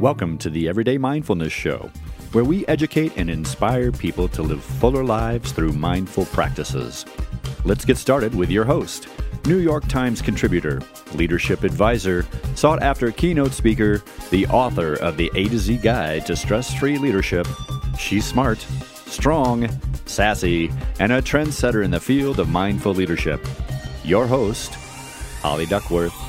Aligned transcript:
Welcome 0.00 0.36
to 0.38 0.50
the 0.50 0.68
Everyday 0.68 0.98
Mindfulness 0.98 1.54
Show, 1.54 1.90
where 2.32 2.44
we 2.44 2.66
educate 2.66 3.14
and 3.16 3.30
inspire 3.30 3.90
people 3.90 4.28
to 4.28 4.42
live 4.42 4.62
fuller 4.62 5.02
lives 5.02 5.52
through 5.52 5.72
mindful 5.72 6.26
practices. 6.26 7.06
Let's 7.64 7.86
get 7.86 7.96
started 7.96 8.34
with 8.34 8.50
your 8.50 8.66
host, 8.66 9.08
New 9.46 9.56
York 9.56 9.88
Times 9.88 10.20
contributor, 10.20 10.82
leadership 11.14 11.64
advisor, 11.64 12.26
sought 12.54 12.82
after 12.82 13.10
keynote 13.10 13.52
speaker, 13.52 14.02
the 14.28 14.46
author 14.48 14.96
of 14.96 15.16
the 15.16 15.32
A 15.34 15.48
to 15.48 15.58
Z 15.58 15.78
Guide 15.78 16.26
to 16.26 16.36
Stress 16.36 16.74
Free 16.74 16.98
Leadership. 16.98 17.48
She's 17.98 18.26
smart, 18.26 18.58
strong, 19.06 19.66
sassy, 20.04 20.70
and 21.00 21.10
a 21.10 21.22
trendsetter 21.22 21.82
in 21.82 21.90
the 21.90 22.00
field 22.00 22.38
of 22.38 22.50
mindful 22.50 22.92
leadership. 22.92 23.40
Your 24.04 24.26
host, 24.26 24.74
Holly 25.40 25.64
Duckworth. 25.64 26.25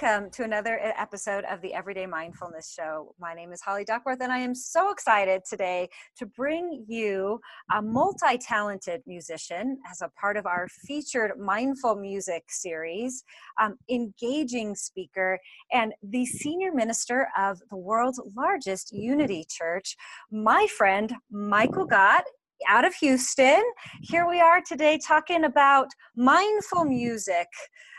Welcome 0.00 0.30
to 0.32 0.44
another 0.44 0.78
episode 0.96 1.44
of 1.50 1.60
the 1.60 1.74
Everyday 1.74 2.06
Mindfulness 2.06 2.72
Show. 2.72 3.14
My 3.18 3.34
name 3.34 3.52
is 3.52 3.60
Holly 3.60 3.84
Duckworth, 3.84 4.20
and 4.20 4.30
I 4.30 4.38
am 4.38 4.54
so 4.54 4.92
excited 4.92 5.42
today 5.48 5.88
to 6.18 6.26
bring 6.26 6.84
you 6.86 7.40
a 7.74 7.82
multi 7.82 8.38
talented 8.38 9.02
musician 9.06 9.78
as 9.90 10.00
a 10.00 10.10
part 10.10 10.36
of 10.36 10.46
our 10.46 10.68
featured 10.86 11.32
mindful 11.36 11.96
music 11.96 12.44
series, 12.48 13.24
um, 13.60 13.76
engaging 13.90 14.76
speaker, 14.76 15.40
and 15.72 15.92
the 16.04 16.26
senior 16.26 16.72
minister 16.72 17.28
of 17.36 17.60
the 17.68 17.76
world's 17.76 18.20
largest 18.36 18.92
Unity 18.92 19.46
Church, 19.48 19.96
my 20.30 20.68
friend 20.76 21.12
Michael 21.28 21.86
Gott 21.86 22.22
out 22.68 22.84
of 22.84 22.94
Houston. 22.94 23.62
Here 24.02 24.28
we 24.28 24.40
are 24.40 24.60
today 24.60 24.98
talking 25.04 25.44
about 25.44 25.88
mindful 26.16 26.84
music. 26.84 27.48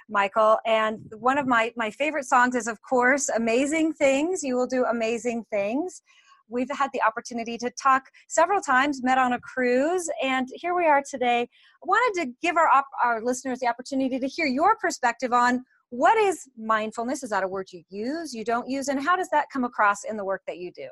Michael. 0.10 0.58
And 0.66 1.00
one 1.18 1.38
of 1.38 1.48
my, 1.48 1.72
my 1.76 1.92
favorite 1.92 2.26
songs 2.26 2.56
is, 2.56 2.68
of 2.68 2.82
course, 2.82 3.30
Amazing 3.30 3.94
Things. 3.94 4.44
You 4.44 4.56
will 4.56 4.68
do 4.68 4.86
amazing 4.86 5.46
things. 5.52 6.02
We've 6.50 6.70
had 6.72 6.90
the 6.94 7.02
opportunity 7.04 7.58
to 7.60 7.70
talk 7.82 8.04
several 8.28 8.60
times, 8.60 9.04
met 9.04 9.20
on 9.20 9.34
a 9.34 9.40
cruise, 9.40 10.10
and 10.24 10.48
here 10.56 10.76
we 10.76 10.88
are 10.88 11.04
today. 11.08 11.42
I 11.42 11.86
wanted 11.86 12.24
to 12.24 12.32
give 12.42 12.58
our, 12.58 12.68
our 13.04 13.22
listeners 13.24 13.60
the 13.60 13.68
opportunity 13.68 14.20
to 14.20 14.28
hear 14.28 14.48
your 14.48 14.76
perspective 14.78 15.32
on 15.32 15.64
what 15.92 16.18
is 16.18 16.48
mindfulness? 16.58 17.24
Is 17.24 17.30
that 17.32 17.44
a 17.44 17.48
word 17.48 17.68
you 17.72 17.84
use, 17.90 18.34
you 18.34 18.44
don't 18.44 18.68
use, 18.68 18.88
and 18.88 19.02
how 19.02 19.16
does 19.16 19.30
that 19.30 19.46
come 19.52 19.64
across 19.64 20.04
in 20.04 20.18
the 20.18 20.26
work 20.26 20.42
that 20.48 20.58
you 20.58 20.72
do? 20.72 20.88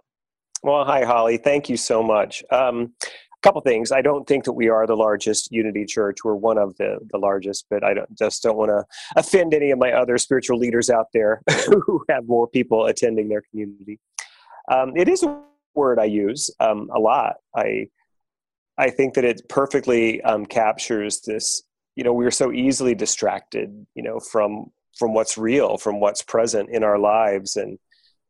Well, 0.64 0.86
hi, 0.86 1.04
Holly. 1.04 1.38
Thank 1.38 1.70
you 1.70 1.78
so 1.78 2.02
much. 2.02 2.44
Um, 2.52 2.94
couple 3.48 3.62
things. 3.62 3.92
I 3.92 4.02
don't 4.02 4.28
think 4.28 4.44
that 4.44 4.54
we 4.54 4.68
are 4.68 4.86
the 4.86 4.96
largest 4.96 5.52
Unity 5.52 5.86
Church. 5.86 6.18
We're 6.24 6.36
one 6.36 6.58
of 6.58 6.76
the 6.78 7.00
the 7.12 7.18
largest, 7.18 7.66
but 7.70 7.84
I 7.84 7.94
don't, 7.94 8.18
just 8.18 8.44
don't 8.44 8.58
want 8.58 8.70
to 8.70 8.86
offend 9.16 9.54
any 9.54 9.72
of 9.72 9.80
my 9.80 9.94
other 9.94 10.18
spiritual 10.18 10.58
leaders 10.58 10.90
out 10.90 11.08
there 11.14 11.42
who 11.66 12.04
have 12.10 12.28
more 12.28 12.48
people 12.48 12.86
attending 12.86 13.30
their 13.30 13.42
community. 13.50 14.00
Um, 14.70 14.98
it 14.98 15.08
is 15.08 15.24
a 15.24 15.42
word 15.76 16.00
I 16.00 16.06
use 16.06 16.52
um, 16.60 16.90
a 16.94 17.00
lot. 17.00 17.36
I 17.56 17.88
I 18.78 18.90
think 18.90 19.14
that 19.16 19.24
it 19.24 19.48
perfectly 19.48 20.22
um, 20.22 20.46
captures 20.46 21.22
this. 21.22 21.64
You 21.96 22.04
know, 22.04 22.14
we're 22.14 22.32
so 22.32 22.52
easily 22.52 22.96
distracted. 22.96 23.88
You 23.96 24.04
know, 24.04 24.20
from 24.20 24.72
from 24.98 25.14
what's 25.14 25.38
real, 25.38 25.78
from 25.78 26.00
what's 26.02 26.22
present 26.22 26.70
in 26.70 26.84
our 26.84 27.00
lives, 27.00 27.56
and 27.56 27.80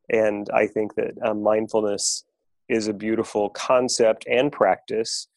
and 0.09 0.47
I 0.53 0.67
think 0.67 0.93
that 0.95 1.13
um, 1.23 1.41
mindfulness 1.41 2.23
is 2.69 2.87
a 2.87 2.93
beautiful 2.93 3.49
concept 3.49 4.25
and 4.29 4.51
practice 4.51 5.27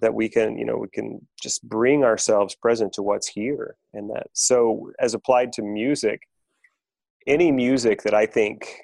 that 0.00 0.12
we 0.12 0.28
can 0.28 0.58
you 0.58 0.64
know 0.64 0.76
we 0.76 0.88
can 0.88 1.24
just 1.40 1.66
bring 1.68 2.04
ourselves 2.04 2.54
present 2.54 2.92
to 2.92 3.02
what's 3.02 3.28
here 3.28 3.76
and 3.92 4.10
that. 4.10 4.28
So 4.32 4.90
as 4.98 5.14
applied 5.14 5.52
to 5.54 5.62
music 5.62 6.22
any 7.26 7.50
music 7.50 8.02
that 8.02 8.12
i 8.12 8.26
think 8.26 8.82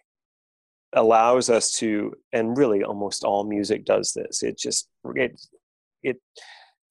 allows 0.95 1.51
us 1.51 1.73
to 1.73 2.15
and 2.33 2.57
really 2.57 2.83
almost 2.83 3.23
all 3.23 3.45
music 3.45 3.85
does 3.85 4.15
this 4.15 4.43
it 4.43 4.59
just 4.59 4.89
it 5.15 5.39
it 6.03 6.17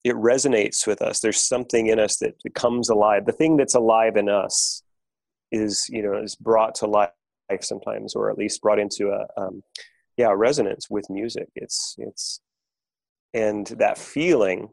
it 0.04 0.16
resonates 0.16 0.86
with 0.86 1.02
us. 1.02 1.20
There's 1.20 1.40
something 1.40 1.88
in 1.88 1.98
us 1.98 2.16
that 2.18 2.34
comes 2.54 2.88
alive. 2.88 3.26
The 3.26 3.32
thing 3.32 3.56
that's 3.56 3.74
alive 3.74 4.16
in 4.16 4.28
us 4.28 4.82
is 5.52 5.86
you 5.88 6.02
know 6.02 6.22
is 6.22 6.36
brought 6.36 6.76
to 6.76 6.86
life 6.86 7.10
sometimes 7.60 8.14
or 8.14 8.30
at 8.30 8.38
least 8.38 8.62
brought 8.62 8.78
into 8.78 9.10
a 9.10 9.26
um, 9.36 9.62
yeah 10.20 10.32
resonance 10.36 10.88
with 10.90 11.08
music. 11.08 11.48
It's 11.54 11.96
it's 11.98 12.40
and 13.32 13.66
that 13.78 13.96
feeling 13.96 14.68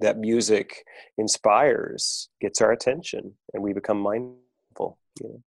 that 0.00 0.18
music 0.18 0.84
inspires 1.18 2.28
gets 2.40 2.60
our 2.60 2.72
attention 2.72 3.34
and 3.52 3.62
we 3.62 3.72
become 3.72 4.00
mindful 4.00 4.98
you 5.20 5.28
know. 5.28 5.42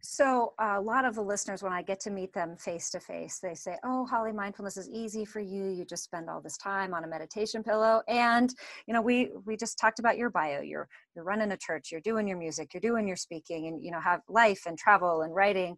So 0.00 0.54
uh, 0.60 0.76
a 0.76 0.80
lot 0.80 1.04
of 1.04 1.14
the 1.14 1.22
listeners 1.22 1.62
when 1.62 1.72
i 1.72 1.82
get 1.82 2.00
to 2.00 2.10
meet 2.10 2.32
them 2.32 2.56
face 2.56 2.88
to 2.90 3.00
face 3.00 3.40
they 3.42 3.54
say 3.54 3.76
oh 3.84 4.06
holly 4.06 4.32
mindfulness 4.32 4.76
is 4.76 4.88
easy 4.90 5.24
for 5.24 5.40
you. 5.40 5.64
You 5.68 5.84
just 5.84 6.04
spend 6.04 6.28
all 6.28 6.40
this 6.40 6.58
time 6.58 6.92
on 6.94 7.04
a 7.04 7.08
meditation 7.08 7.62
pillow. 7.62 8.02
And 8.08 8.54
you 8.86 8.94
know 8.94 9.02
we 9.02 9.30
we 9.46 9.56
just 9.56 9.78
talked 9.78 9.98
about 9.98 10.18
your 10.18 10.30
bio. 10.30 10.60
You're 10.60 10.88
you're 11.14 11.24
running 11.24 11.52
a 11.52 11.56
church. 11.56 11.90
You're 11.90 12.08
doing 12.10 12.28
your 12.28 12.38
music. 12.38 12.72
You're 12.72 12.88
doing 12.90 13.06
your 13.08 13.16
speaking 13.16 13.66
and 13.68 13.84
you 13.84 13.90
know 13.90 14.00
have 14.00 14.20
life 14.28 14.62
and 14.66 14.76
travel 14.78 15.22
and 15.22 15.34
writing 15.34 15.76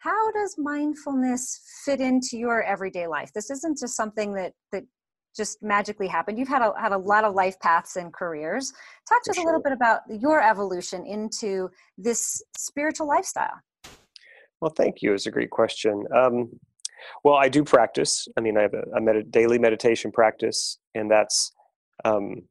how 0.00 0.30
does 0.32 0.56
mindfulness 0.58 1.60
fit 1.84 2.00
into 2.00 2.36
your 2.38 2.62
everyday 2.62 3.06
life? 3.06 3.32
This 3.34 3.50
isn't 3.50 3.78
just 3.78 3.96
something 3.96 4.34
that 4.34 4.52
that 4.72 4.84
just 5.36 5.62
magically 5.62 6.08
happened. 6.08 6.38
You've 6.38 6.48
had 6.48 6.62
a, 6.62 6.72
had 6.78 6.90
a 6.90 6.98
lot 6.98 7.22
of 7.22 7.34
life 7.34 7.58
paths 7.60 7.94
and 7.96 8.12
careers. 8.12 8.72
Talk 9.08 9.22
to 9.24 9.30
us 9.30 9.36
sure. 9.36 9.44
a 9.44 9.46
little 9.46 9.62
bit 9.62 9.72
about 9.72 10.00
your 10.08 10.42
evolution 10.42 11.06
into 11.06 11.70
this 11.96 12.42
spiritual 12.56 13.06
lifestyle. 13.06 13.60
Well 14.60 14.72
thank 14.76 15.02
you. 15.02 15.14
It's 15.14 15.26
a 15.26 15.30
great 15.30 15.50
question. 15.50 16.04
Um, 16.14 16.50
well 17.24 17.36
i 17.36 17.48
do 17.48 17.62
practice. 17.62 18.26
I 18.36 18.40
mean 18.40 18.56
i 18.58 18.62
have 18.62 18.74
a, 18.74 18.82
a 18.96 19.00
med- 19.00 19.30
daily 19.30 19.58
meditation 19.58 20.10
practice 20.10 20.78
and 20.94 21.10
that's 21.10 21.52
um, 22.04 22.42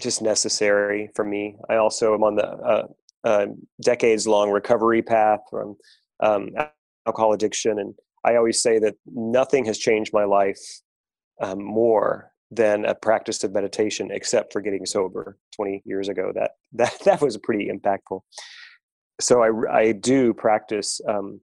just 0.00 0.22
necessary 0.22 1.10
for 1.16 1.24
me. 1.24 1.56
I 1.68 1.76
also 1.76 2.14
am 2.14 2.22
on 2.22 2.36
the 2.36 2.46
uh, 2.46 2.86
uh, 3.24 3.46
decades 3.82 4.28
long 4.28 4.50
recovery 4.50 5.02
path 5.02 5.40
from 5.50 5.76
um, 6.20 6.50
alcohol 7.06 7.32
addiction. 7.32 7.78
And 7.78 7.94
I 8.24 8.36
always 8.36 8.60
say 8.60 8.78
that 8.78 8.94
nothing 9.06 9.64
has 9.66 9.78
changed 9.78 10.12
my 10.12 10.24
life 10.24 10.60
um, 11.40 11.62
more 11.62 12.32
than 12.50 12.84
a 12.84 12.94
practice 12.94 13.44
of 13.44 13.52
meditation, 13.52 14.10
except 14.10 14.52
for 14.52 14.60
getting 14.60 14.86
sober 14.86 15.36
20 15.56 15.82
years 15.84 16.08
ago. 16.08 16.32
That 16.34 16.52
that 16.72 16.98
that 17.04 17.22
was 17.22 17.36
pretty 17.36 17.70
impactful. 17.70 18.20
So 19.20 19.42
I 19.42 19.72
I 19.72 19.92
do 19.92 20.32
practice. 20.34 21.00
Um, 21.08 21.40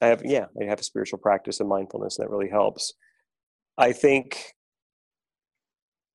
I 0.00 0.06
have 0.06 0.22
yeah 0.24 0.46
I 0.60 0.64
have 0.64 0.80
a 0.80 0.84
spiritual 0.84 1.18
practice 1.18 1.60
of 1.60 1.66
mindfulness 1.66 2.16
that 2.16 2.30
really 2.30 2.48
helps. 2.48 2.94
I 3.78 3.92
think 3.92 4.54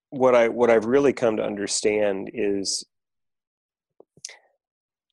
what 0.10 0.36
I 0.36 0.50
what 0.50 0.70
I've 0.70 0.86
really 0.86 1.14
come 1.14 1.38
to 1.38 1.44
understand 1.44 2.30
is 2.34 2.86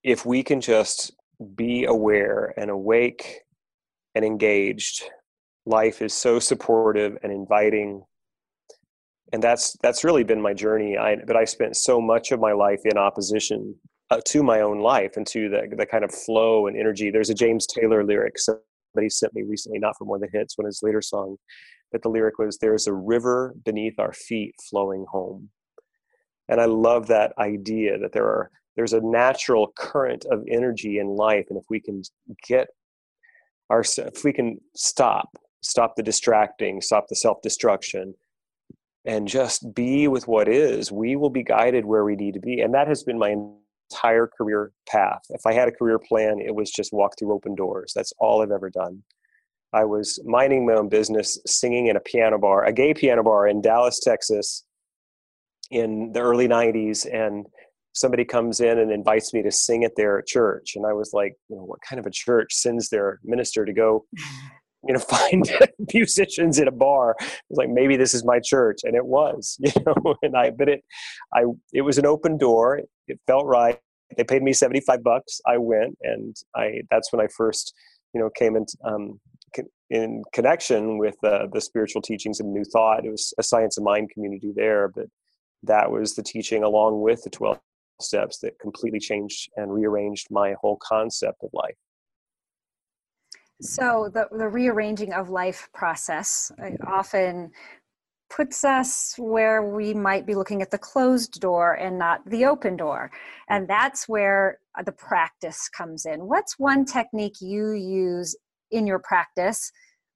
if 0.03 0.27
we 0.27 0.43
can 0.43 0.61
just 0.61 1.13
be 1.43 1.85
aware 1.85 2.55
and 2.57 2.71
awake 2.71 3.41
and 4.15 4.25
engaged. 4.25 5.05
Life 5.67 6.03
is 6.03 6.13
so 6.13 6.39
supportive 6.39 7.17
and 7.23 7.33
inviting. 7.33 8.03
And 9.33 9.43
that's 9.43 9.77
that's 9.83 10.05
really 10.05 10.25
been 10.25 10.43
my 10.43 10.53
journey. 10.55 10.99
I 10.99 11.17
but 11.27 11.37
i 11.37 11.45
spent 11.45 11.77
so 11.77 12.01
much 12.01 12.33
of 12.33 12.41
my 12.41 12.53
life 12.53 12.81
in 12.85 12.99
opposition 12.99 13.75
uh, 14.11 14.21
to 14.27 14.43
my 14.43 14.61
own 14.61 14.81
life 14.81 15.17
and 15.17 15.27
to 15.29 15.49
the, 15.49 15.75
the 15.77 15.87
kind 15.87 16.05
of 16.05 16.13
flow 16.13 16.67
and 16.67 16.77
energy. 16.77 17.11
There's 17.11 17.31
a 17.31 17.35
james 17.35 17.67
taylor 17.67 18.05
lyric 18.05 18.39
somebody 18.39 19.09
sent 19.09 19.35
me 19.35 19.43
recently 19.43 19.79
not 19.79 19.97
from 19.97 20.09
one 20.09 20.23
of 20.23 20.31
the 20.31 20.39
hits 20.39 20.59
one 20.59 20.67
of 20.67 20.71
his 20.71 20.83
later 20.83 21.01
song 21.01 21.37
but 21.93 22.03
the 22.03 22.09
lyric 22.09 22.39
was 22.39 22.59
there's 22.59 22.87
a 22.87 22.93
river 22.93 23.55
beneath 23.65 23.99
our 23.99 24.13
feet 24.13 24.55
flowing 24.69 25.05
home. 25.11 25.51
And 26.49 26.61
i 26.61 26.65
love 26.65 27.07
that 27.07 27.33
idea 27.39 27.99
that 27.99 28.13
there 28.13 28.27
are 28.27 28.51
there's 28.77 28.93
a 28.93 29.01
natural 29.01 29.73
current 29.77 30.25
of 30.31 30.45
energy 30.49 30.99
in 30.99 31.09
life 31.09 31.47
and 31.51 31.59
if 31.59 31.65
we 31.69 31.81
can 31.81 32.03
get 32.47 32.69
our 33.71 33.81
if 33.99 34.25
we 34.25 34.33
can 34.33 34.59
stop 34.75 35.29
stop 35.63 35.95
the 35.97 36.03
distracting 36.03 36.81
stop 36.81 37.07
the 37.09 37.17
self-destruction 37.17 38.15
and 39.05 39.27
just 39.27 39.75
be 39.75 40.09
with 40.09 40.29
what 40.29 40.49
is, 40.49 40.93
we 40.93 41.17
will 41.17 41.31
be 41.31 41.43
guided 41.43 41.85
where 41.85 42.05
we 42.05 42.17
need 42.17 42.35
to 42.35 42.41
be. 42.41 42.61
And 42.61 42.73
that 42.75 42.87
has 42.89 43.03
been 43.03 43.19
my 43.19 43.35
entire 43.91 44.27
career 44.27 44.73
path. 44.89 45.23
If 45.31 45.45
I 45.45 45.53
had 45.53 45.69
a 45.69 45.73
career 45.73 45.99
plan, 45.99 46.41
it 46.41 46.55
was 46.55 46.71
just 46.71 46.93
walk 46.93 47.19
through 47.19 47.33
open 47.33 47.55
doors. 47.55 47.93
That's 47.95 48.13
all 48.19 48.43
I've 48.43 48.53
ever 48.53 48.71
done. 48.71 49.03
I 49.73 49.85
was 49.85 50.21
minding 50.25 50.67
my 50.67 50.75
own 50.75 50.89
business, 50.89 51.39
singing 51.47 51.87
in 51.87 51.97
a 51.97 52.01
piano 52.01 52.39
bar, 52.39 52.65
a 52.65 52.73
gay 52.73 52.95
piano 52.95 53.23
bar 53.23 53.49
in 53.49 53.63
Dallas, 53.63 53.99
Texas, 53.99 54.65
in 55.71 56.13
the 56.13 56.21
early 56.21 56.47
90s. 56.47 57.07
And 57.13 57.47
somebody 57.93 58.25
comes 58.25 58.61
in 58.61 58.79
and 58.79 58.91
invites 58.91 59.33
me 59.35 59.43
to 59.43 59.51
sing 59.51 59.85
at 59.85 59.97
their 59.97 60.23
church. 60.27 60.73
And 60.77 60.87
I 60.87 60.93
was 60.93 61.11
like, 61.13 61.35
you 61.49 61.57
know, 61.57 61.65
what 61.65 61.81
kind 61.87 61.99
of 61.99 62.07
a 62.07 62.11
church 62.11 62.55
sends 62.55 62.89
their 62.89 63.21
minister 63.23 63.65
to 63.65 63.73
go, 63.73 64.05
you 64.85 64.95
know, 64.95 64.99
find 64.99 65.51
musicians 65.95 66.59
in 66.59 66.69
a 66.69 66.73
bar? 66.73 67.17
I 67.21 67.25
was 67.49 67.59
like, 67.59 67.71
maybe 67.71 67.97
this 67.97 68.15
is 68.15 68.25
my 68.25 68.41
church. 68.43 68.81
And 68.85 68.97
it 68.97 69.05
was, 69.05 69.57
you 69.61 69.73
know, 69.87 70.17
and 70.23 70.37
I, 70.37 70.51
but 70.51 70.69
it, 70.69 70.85
I, 71.35 71.45
it 71.73 71.83
was 71.83 71.99
an 71.99 72.07
open 72.07 72.39
door. 72.39 72.81
It 73.09 73.21
felt 73.27 73.47
right. 73.47 73.79
They 74.17 74.25
paid 74.25 74.43
me 74.43 74.53
75 74.53 75.03
bucks. 75.03 75.41
I 75.47 75.59
went 75.59 75.97
and 76.03 76.37
I, 76.55 76.83
that's 76.91 77.13
when 77.13 77.25
I 77.25 77.29
first, 77.35 77.75
you 78.15 78.21
know, 78.21 78.29
came 78.31 78.57
in 78.57 78.67
um, 78.85 79.21
in 79.93 80.23
connection 80.33 80.97
with 80.97 81.17
uh, 81.23 81.47
the 81.53 81.61
spiritual 81.61 82.01
teachings 82.01 82.41
of 82.41 82.47
New 82.47 82.65
Thought. 82.65 83.05
It 83.05 83.11
was 83.11 83.35
a 83.39 83.43
science 83.43 83.77
of 83.77 83.85
mind 83.85 84.11
community 84.11 84.51
there, 84.57 84.89
but 84.89 85.05
that 85.65 85.91
was 85.91 86.15
the 86.15 86.23
teaching 86.23 86.63
along 86.63 87.03
with 87.03 87.23
the 87.23 87.31
12 87.31 87.59
steps 88.03 88.39
that 88.39 88.59
completely 88.59 89.01
changed 89.01 89.51
and 89.57 89.73
rearranged 89.73 90.29
my 90.31 90.55
whole 90.61 90.79
concept 90.83 91.43
of 91.43 91.51
life. 91.53 91.77
So, 93.61 94.11
the, 94.13 94.27
the 94.37 94.49
rearranging 94.49 95.13
of 95.13 95.31
life 95.31 95.69
process 95.73 96.51
uh, 96.61 96.71
often 96.87 97.53
puts 98.29 98.65
us 98.65 99.15
where 99.19 99.63
we 99.63 99.95
might 99.95 100.27
be 100.27 100.35
looking 100.35 100.63
at 100.63 100.71
the 100.71 100.79
closed 100.79 101.41
door 101.41 101.75
and 101.75 101.99
not 101.99 102.29
the 102.29 102.45
open 102.47 102.77
door. 102.77 103.11
And 103.49 103.69
that's 103.69 104.09
where 104.09 104.59
the 104.85 104.93
practice 104.93 105.69
comes 105.69 106.07
in. 106.07 106.27
What's 106.27 106.59
one 106.59 106.85
technique 106.85 107.41
you 107.41 107.73
use 107.73 108.35
in 108.71 108.87
your 108.87 108.99
practice 108.99 109.71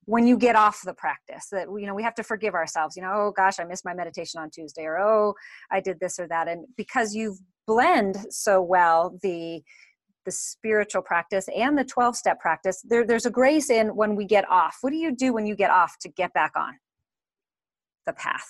when 0.06 0.26
you 0.26 0.38
get 0.38 0.56
off 0.56 0.80
the 0.84 0.94
practice 0.94 1.48
that 1.50 1.66
you 1.78 1.84
know 1.86 1.94
we 1.94 2.02
have 2.02 2.14
to 2.14 2.22
forgive 2.22 2.54
ourselves 2.54 2.96
you 2.96 3.02
know 3.02 3.12
oh 3.12 3.32
gosh 3.36 3.58
i 3.58 3.64
missed 3.64 3.84
my 3.84 3.92
meditation 3.92 4.40
on 4.40 4.48
tuesday 4.48 4.84
or 4.84 4.98
oh 4.98 5.34
i 5.70 5.80
did 5.80 5.98
this 6.00 6.18
or 6.18 6.26
that 6.28 6.48
and 6.48 6.64
because 6.76 7.12
you've 7.14 7.38
blend 7.66 8.16
so 8.30 8.62
well 8.62 9.18
the 9.22 9.62
the 10.24 10.32
spiritual 10.32 11.02
practice 11.02 11.46
and 11.56 11.78
the 11.78 11.84
12 11.84 12.16
step 12.16 12.40
practice. 12.40 12.82
There, 12.82 13.06
there's 13.06 13.26
a 13.26 13.30
grace 13.30 13.70
in 13.70 13.94
when 13.94 14.16
we 14.16 14.24
get 14.24 14.48
off. 14.50 14.78
What 14.80 14.90
do 14.90 14.96
you 14.96 15.14
do 15.14 15.32
when 15.32 15.46
you 15.46 15.54
get 15.54 15.70
off 15.70 15.98
to 16.00 16.08
get 16.08 16.34
back 16.34 16.52
on 16.56 16.74
the 18.06 18.12
path? 18.12 18.48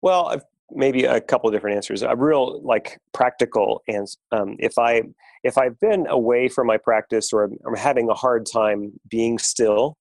Well 0.00 0.40
maybe 0.70 1.04
a 1.04 1.20
couple 1.20 1.50
different 1.50 1.76
answers. 1.76 2.02
A 2.02 2.14
real 2.14 2.62
like 2.62 2.98
practical 3.12 3.82
and 3.88 4.06
um, 4.32 4.56
if 4.58 4.78
i 4.78 5.02
if 5.42 5.56
i've 5.56 5.78
been 5.80 6.06
away 6.08 6.48
from 6.48 6.66
my 6.66 6.76
practice 6.76 7.32
or 7.32 7.44
i'm, 7.44 7.74
having 7.74 8.08
a 8.10 8.14
hard 8.14 8.46
time 8.46 8.92
being 9.08 9.38
still 9.38 9.96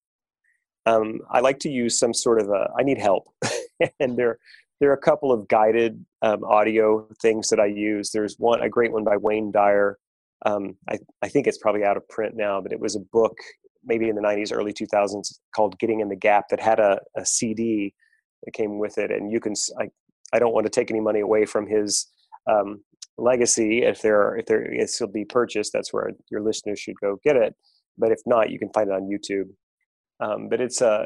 um, 0.86 1.20
i 1.32 1.40
like 1.40 1.60
to 1.60 1.70
use 1.70 1.98
some 1.98 2.14
sort 2.14 2.42
of 2.42 2.50
a 2.50 2.70
i 2.78 2.84
need 2.84 2.98
help. 2.98 3.30
And 4.00 4.18
there 4.18 4.40
there 4.80 4.90
are 4.90 4.96
a 4.96 4.98
couple 4.98 5.32
of 5.32 5.48
guided 5.48 6.04
um, 6.22 6.44
audio 6.44 7.08
things 7.22 7.50
that 7.50 7.60
i 7.60 7.66
use 7.66 8.12
there's 8.12 8.36
one 8.38 8.62
a 8.62 8.70
great 8.70 8.92
one 8.92 9.04
by 9.04 9.18
wayne 9.18 9.52
dyer 9.52 9.98
um, 10.46 10.76
I, 10.88 11.00
I 11.24 11.30
think 11.30 11.48
it's 11.48 11.58
probably 11.58 11.84
out 11.84 11.98
of 11.98 12.08
print 12.10 12.36
now 12.36 12.62
but 12.62 12.72
it 12.72 12.80
was 12.80 12.96
a 12.96 13.00
book 13.12 13.38
maybe 13.84 14.10
in 14.10 14.16
the 14.16 14.22
90s 14.22 14.56
early 14.56 14.74
2000s 14.74 15.40
called 15.56 15.80
getting 15.80 16.00
in 16.00 16.10
the 16.10 16.16
gap 16.16 16.50
that 16.50 16.60
had 16.60 16.80
a, 16.80 17.00
a 17.16 17.26
cd 17.26 17.94
that 18.44 18.52
came 18.52 18.78
with 18.78 18.98
it 18.98 19.12
and 19.12 19.32
you 19.32 19.40
can 19.40 19.54
I, 19.80 19.90
I 20.34 20.40
don't 20.40 20.54
want 20.54 20.66
to 20.66 20.70
take 20.70 20.92
any 20.92 21.00
money 21.00 21.22
away 21.22 21.46
from 21.46 21.68
his 21.68 22.08
um, 22.48 22.82
legacy. 23.18 23.84
If 23.84 24.02
there 24.02 24.36
if 24.36 24.46
there 24.46 24.64
is 24.64 24.96
still 24.96 25.08
be 25.08 25.26
purchased, 25.26 25.74
that's 25.74 25.94
where 25.94 26.12
your 26.30 26.42
listeners 26.42 26.80
should 26.80 27.00
go 27.02 27.20
get 27.24 27.36
it. 27.36 27.56
But 27.98 28.12
if 28.12 28.20
not, 28.26 28.50
you 28.50 28.60
can 28.60 28.70
find 28.74 28.90
it 28.90 28.94
on 28.94 29.10
YouTube. 29.10 29.50
Um, 30.20 30.50
but 30.50 30.62
it's 30.62 30.82
a 30.82 30.90
uh, 30.90 31.06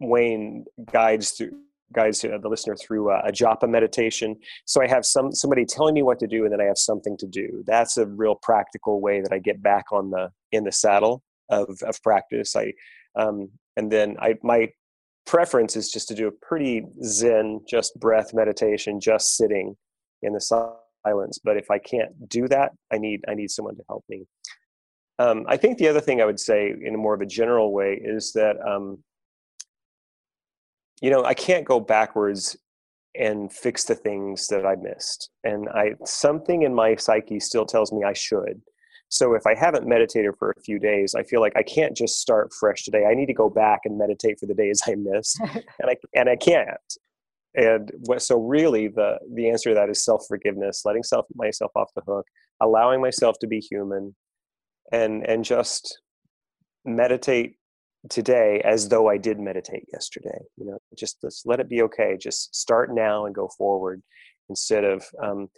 Wayne 0.00 0.64
guides 0.92 1.32
through 1.32 1.58
guides 1.92 2.20
the 2.20 2.48
listener 2.48 2.76
through 2.76 3.10
a, 3.10 3.20
a 3.20 3.32
japa 3.32 3.68
meditation. 3.68 4.36
So 4.66 4.82
I 4.82 4.86
have 4.86 5.04
some 5.04 5.32
somebody 5.32 5.64
telling 5.64 5.94
me 5.94 6.02
what 6.02 6.18
to 6.20 6.26
do, 6.26 6.44
and 6.44 6.52
then 6.52 6.60
I 6.60 6.64
have 6.64 6.78
something 6.78 7.16
to 7.18 7.26
do. 7.26 7.62
That's 7.66 7.96
a 7.96 8.06
real 8.06 8.36
practical 8.42 9.00
way 9.00 9.20
that 9.20 9.32
I 9.32 9.38
get 9.38 9.62
back 9.62 9.86
on 9.92 10.10
the 10.10 10.30
in 10.52 10.64
the 10.64 10.72
saddle 10.72 11.22
of 11.50 11.78
of 11.82 12.02
practice. 12.02 12.54
I 12.56 12.72
um, 13.16 13.50
and 13.76 13.90
then 13.90 14.16
I 14.20 14.34
my 14.42 14.68
preference 15.26 15.76
is 15.76 15.90
just 15.90 16.08
to 16.08 16.14
do 16.14 16.26
a 16.26 16.32
pretty 16.32 16.82
zen, 17.04 17.60
just 17.68 17.98
breath 18.00 18.32
meditation, 18.32 19.00
just 19.00 19.36
sitting 19.36 19.76
in 20.22 20.32
the 20.32 20.40
silence. 20.40 21.38
But 21.42 21.56
if 21.56 21.70
I 21.70 21.78
can't 21.78 22.28
do 22.28 22.48
that, 22.48 22.72
I 22.92 22.98
need 22.98 23.20
I 23.28 23.34
need 23.34 23.50
someone 23.50 23.76
to 23.76 23.82
help 23.88 24.04
me. 24.08 24.26
Um, 25.20 25.44
I 25.48 25.56
think 25.56 25.78
the 25.78 25.88
other 25.88 26.00
thing 26.00 26.22
I 26.22 26.24
would 26.24 26.38
say 26.38 26.72
in 26.80 26.94
a 26.94 26.98
more 26.98 27.14
of 27.14 27.20
a 27.20 27.26
general 27.26 27.72
way 27.72 28.00
is 28.02 28.32
that 28.34 28.56
um, 28.64 29.02
you 31.00 31.10
know 31.10 31.24
I 31.24 31.34
can't 31.34 31.64
go 31.64 31.80
backwards 31.80 32.56
and 33.14 33.52
fix 33.52 33.84
the 33.84 33.94
things 33.94 34.48
that 34.48 34.66
I 34.66 34.76
missed, 34.76 35.30
and 35.44 35.68
I 35.68 35.92
something 36.04 36.62
in 36.62 36.74
my 36.74 36.96
psyche 36.96 37.40
still 37.40 37.66
tells 37.66 37.92
me 37.92 38.04
I 38.04 38.12
should. 38.12 38.60
So 39.10 39.34
if 39.34 39.46
I 39.46 39.54
haven't 39.54 39.86
meditated 39.86 40.34
for 40.38 40.50
a 40.50 40.60
few 40.60 40.78
days, 40.78 41.14
I 41.14 41.22
feel 41.22 41.40
like 41.40 41.56
I 41.56 41.62
can't 41.62 41.96
just 41.96 42.20
start 42.20 42.52
fresh 42.52 42.84
today. 42.84 43.06
I 43.06 43.14
need 43.14 43.26
to 43.26 43.34
go 43.34 43.48
back 43.48 43.80
and 43.84 43.96
meditate 43.96 44.38
for 44.38 44.46
the 44.46 44.54
days 44.54 44.82
I 44.86 44.94
missed, 44.96 45.40
and 45.80 45.90
I 45.90 45.96
and 46.14 46.28
I 46.28 46.36
can't. 46.36 46.78
And 47.54 47.90
what, 48.04 48.22
so 48.22 48.38
really, 48.38 48.88
the 48.88 49.18
the 49.34 49.50
answer 49.50 49.70
to 49.70 49.74
that 49.74 49.88
is 49.88 50.04
self 50.04 50.24
forgiveness, 50.28 50.82
letting 50.84 51.02
self 51.02 51.26
myself 51.34 51.72
off 51.74 51.90
the 51.94 52.02
hook, 52.06 52.26
allowing 52.60 53.00
myself 53.00 53.38
to 53.40 53.46
be 53.46 53.60
human, 53.60 54.14
and 54.92 55.26
and 55.26 55.44
just 55.44 56.00
meditate 56.84 57.56
today 58.08 58.60
as 58.64 58.88
though 58.88 59.08
I 59.08 59.16
did 59.16 59.38
meditate 59.38 59.84
yesterday. 59.92 60.38
You 60.56 60.66
know, 60.66 60.78
just 60.96 61.18
let's 61.22 61.44
let 61.44 61.60
it 61.60 61.68
be 61.68 61.82
okay. 61.82 62.16
Just 62.18 62.54
start 62.54 62.94
now 62.94 63.26
and 63.26 63.34
go 63.34 63.48
forward 63.48 64.02
instead 64.48 64.84
of. 64.84 65.04
Um, 65.22 65.48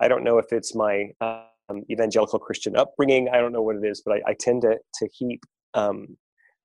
I 0.00 0.08
don't 0.08 0.24
know 0.24 0.38
if 0.38 0.52
it's 0.52 0.74
my 0.74 1.10
uh, 1.20 1.44
um, 1.68 1.82
evangelical 1.90 2.38
Christian 2.38 2.76
upbringing. 2.76 3.28
I 3.28 3.38
don't 3.38 3.52
know 3.52 3.62
what 3.62 3.76
it 3.76 3.84
is, 3.84 4.02
but 4.04 4.14
I, 4.16 4.30
I 4.30 4.34
tend 4.38 4.62
to 4.62 4.78
to 4.94 5.08
heap 5.12 5.42
um, 5.74 6.16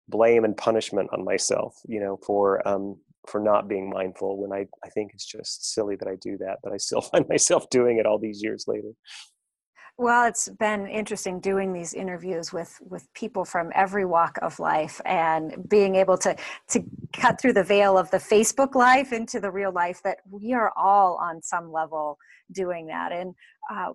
blame 0.08 0.46
and 0.46 0.56
punishment 0.56 1.10
on 1.14 1.24
myself, 1.24 1.76
you 1.88 2.00
know, 2.00 2.18
for 2.26 2.66
um, 2.68 2.98
for 3.28 3.40
not 3.40 3.68
being 3.68 3.90
mindful. 3.90 4.38
When 4.38 4.52
I 4.52 4.68
I 4.84 4.90
think 4.90 5.12
it's 5.14 5.26
just 5.26 5.74
silly 5.74 5.96
that 5.98 6.08
I 6.08 6.16
do 6.22 6.38
that, 6.40 6.60
but 6.64 6.74
I 6.74 6.78
still 6.78 7.02
find 7.12 7.28
myself 7.28 7.70
doing 7.70 7.98
it 7.98 8.06
all 8.06 8.20
these 8.20 8.42
years 8.44 8.66
later. 8.68 8.90
Well, 9.98 10.26
it's 10.26 10.50
been 10.50 10.88
interesting 10.88 11.40
doing 11.40 11.72
these 11.72 11.94
interviews 11.94 12.52
with 12.52 12.80
with 12.82 13.08
people 13.14 13.46
from 13.46 13.72
every 13.76 14.06
walk 14.06 14.40
of 14.42 14.60
life 14.60 15.00
and 15.06 15.70
being 15.70 15.96
able 15.96 16.18
to 16.20 16.36
to 16.70 16.84
cut 17.14 17.40
through 17.40 17.54
the 17.54 17.64
veil 17.64 17.98
of 17.98 18.10
the 18.10 18.18
Facebook 18.18 18.74
life 18.74 19.14
into 19.14 19.40
the 19.40 19.52
real 19.52 19.72
life 19.72 20.02
that 20.04 20.18
we 20.30 20.52
are 20.54 20.74
all 20.76 21.18
on 21.22 21.44
some 21.44 21.72
level 21.72 22.18
doing 22.52 22.88
that. 22.88 23.12
And 23.12 23.36
uh, 23.72 23.94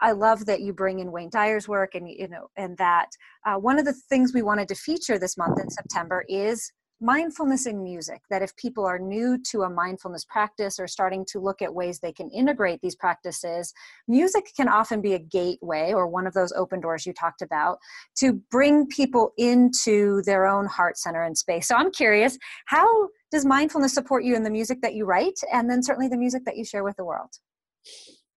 I 0.00 0.12
love 0.12 0.46
that 0.46 0.60
you 0.60 0.72
bring 0.72 1.00
in 1.00 1.10
Wayne 1.10 1.30
Dyer's 1.30 1.66
work 1.66 1.96
and 1.96 2.08
you 2.08 2.28
know 2.28 2.48
and 2.56 2.76
that 2.78 3.08
uh, 3.44 3.56
one 3.56 3.80
of 3.80 3.86
the 3.86 3.92
things 3.92 4.32
we 4.32 4.42
wanted 4.42 4.68
to 4.68 4.76
feature 4.76 5.18
this 5.18 5.36
month 5.36 5.58
in 5.60 5.70
September 5.70 6.24
is 6.28 6.70
mindfulness 7.00 7.66
in 7.66 7.82
music 7.82 8.22
that 8.30 8.42
if 8.42 8.54
people 8.56 8.84
are 8.84 8.98
new 8.98 9.38
to 9.38 9.62
a 9.62 9.70
mindfulness 9.70 10.24
practice 10.24 10.78
or 10.78 10.86
starting 10.86 11.24
to 11.24 11.40
look 11.40 11.62
at 11.62 11.74
ways 11.74 11.98
they 11.98 12.12
can 12.12 12.30
integrate 12.30 12.80
these 12.82 12.94
practices 12.94 13.72
music 14.06 14.50
can 14.56 14.68
often 14.68 15.00
be 15.00 15.14
a 15.14 15.18
gateway 15.18 15.92
or 15.92 16.06
one 16.06 16.26
of 16.26 16.34
those 16.34 16.52
open 16.52 16.80
doors 16.80 17.06
you 17.06 17.12
talked 17.12 17.42
about 17.42 17.78
to 18.16 18.34
bring 18.50 18.86
people 18.86 19.32
into 19.38 20.22
their 20.22 20.46
own 20.46 20.66
heart 20.66 20.98
center 20.98 21.22
and 21.22 21.36
space. 21.36 21.68
So 21.68 21.76
i'm 21.76 21.90
curious 21.90 22.38
how 22.66 23.08
does 23.30 23.44
mindfulness 23.44 23.94
support 23.94 24.24
you 24.24 24.34
in 24.34 24.42
the 24.42 24.50
music 24.50 24.80
that 24.82 24.94
you 24.94 25.04
write 25.04 25.38
and 25.52 25.70
then 25.70 25.82
certainly 25.82 26.08
the 26.08 26.16
music 26.16 26.44
that 26.44 26.56
you 26.56 26.64
share 26.64 26.82
with 26.82 26.96
the 26.96 27.04
world? 27.04 27.30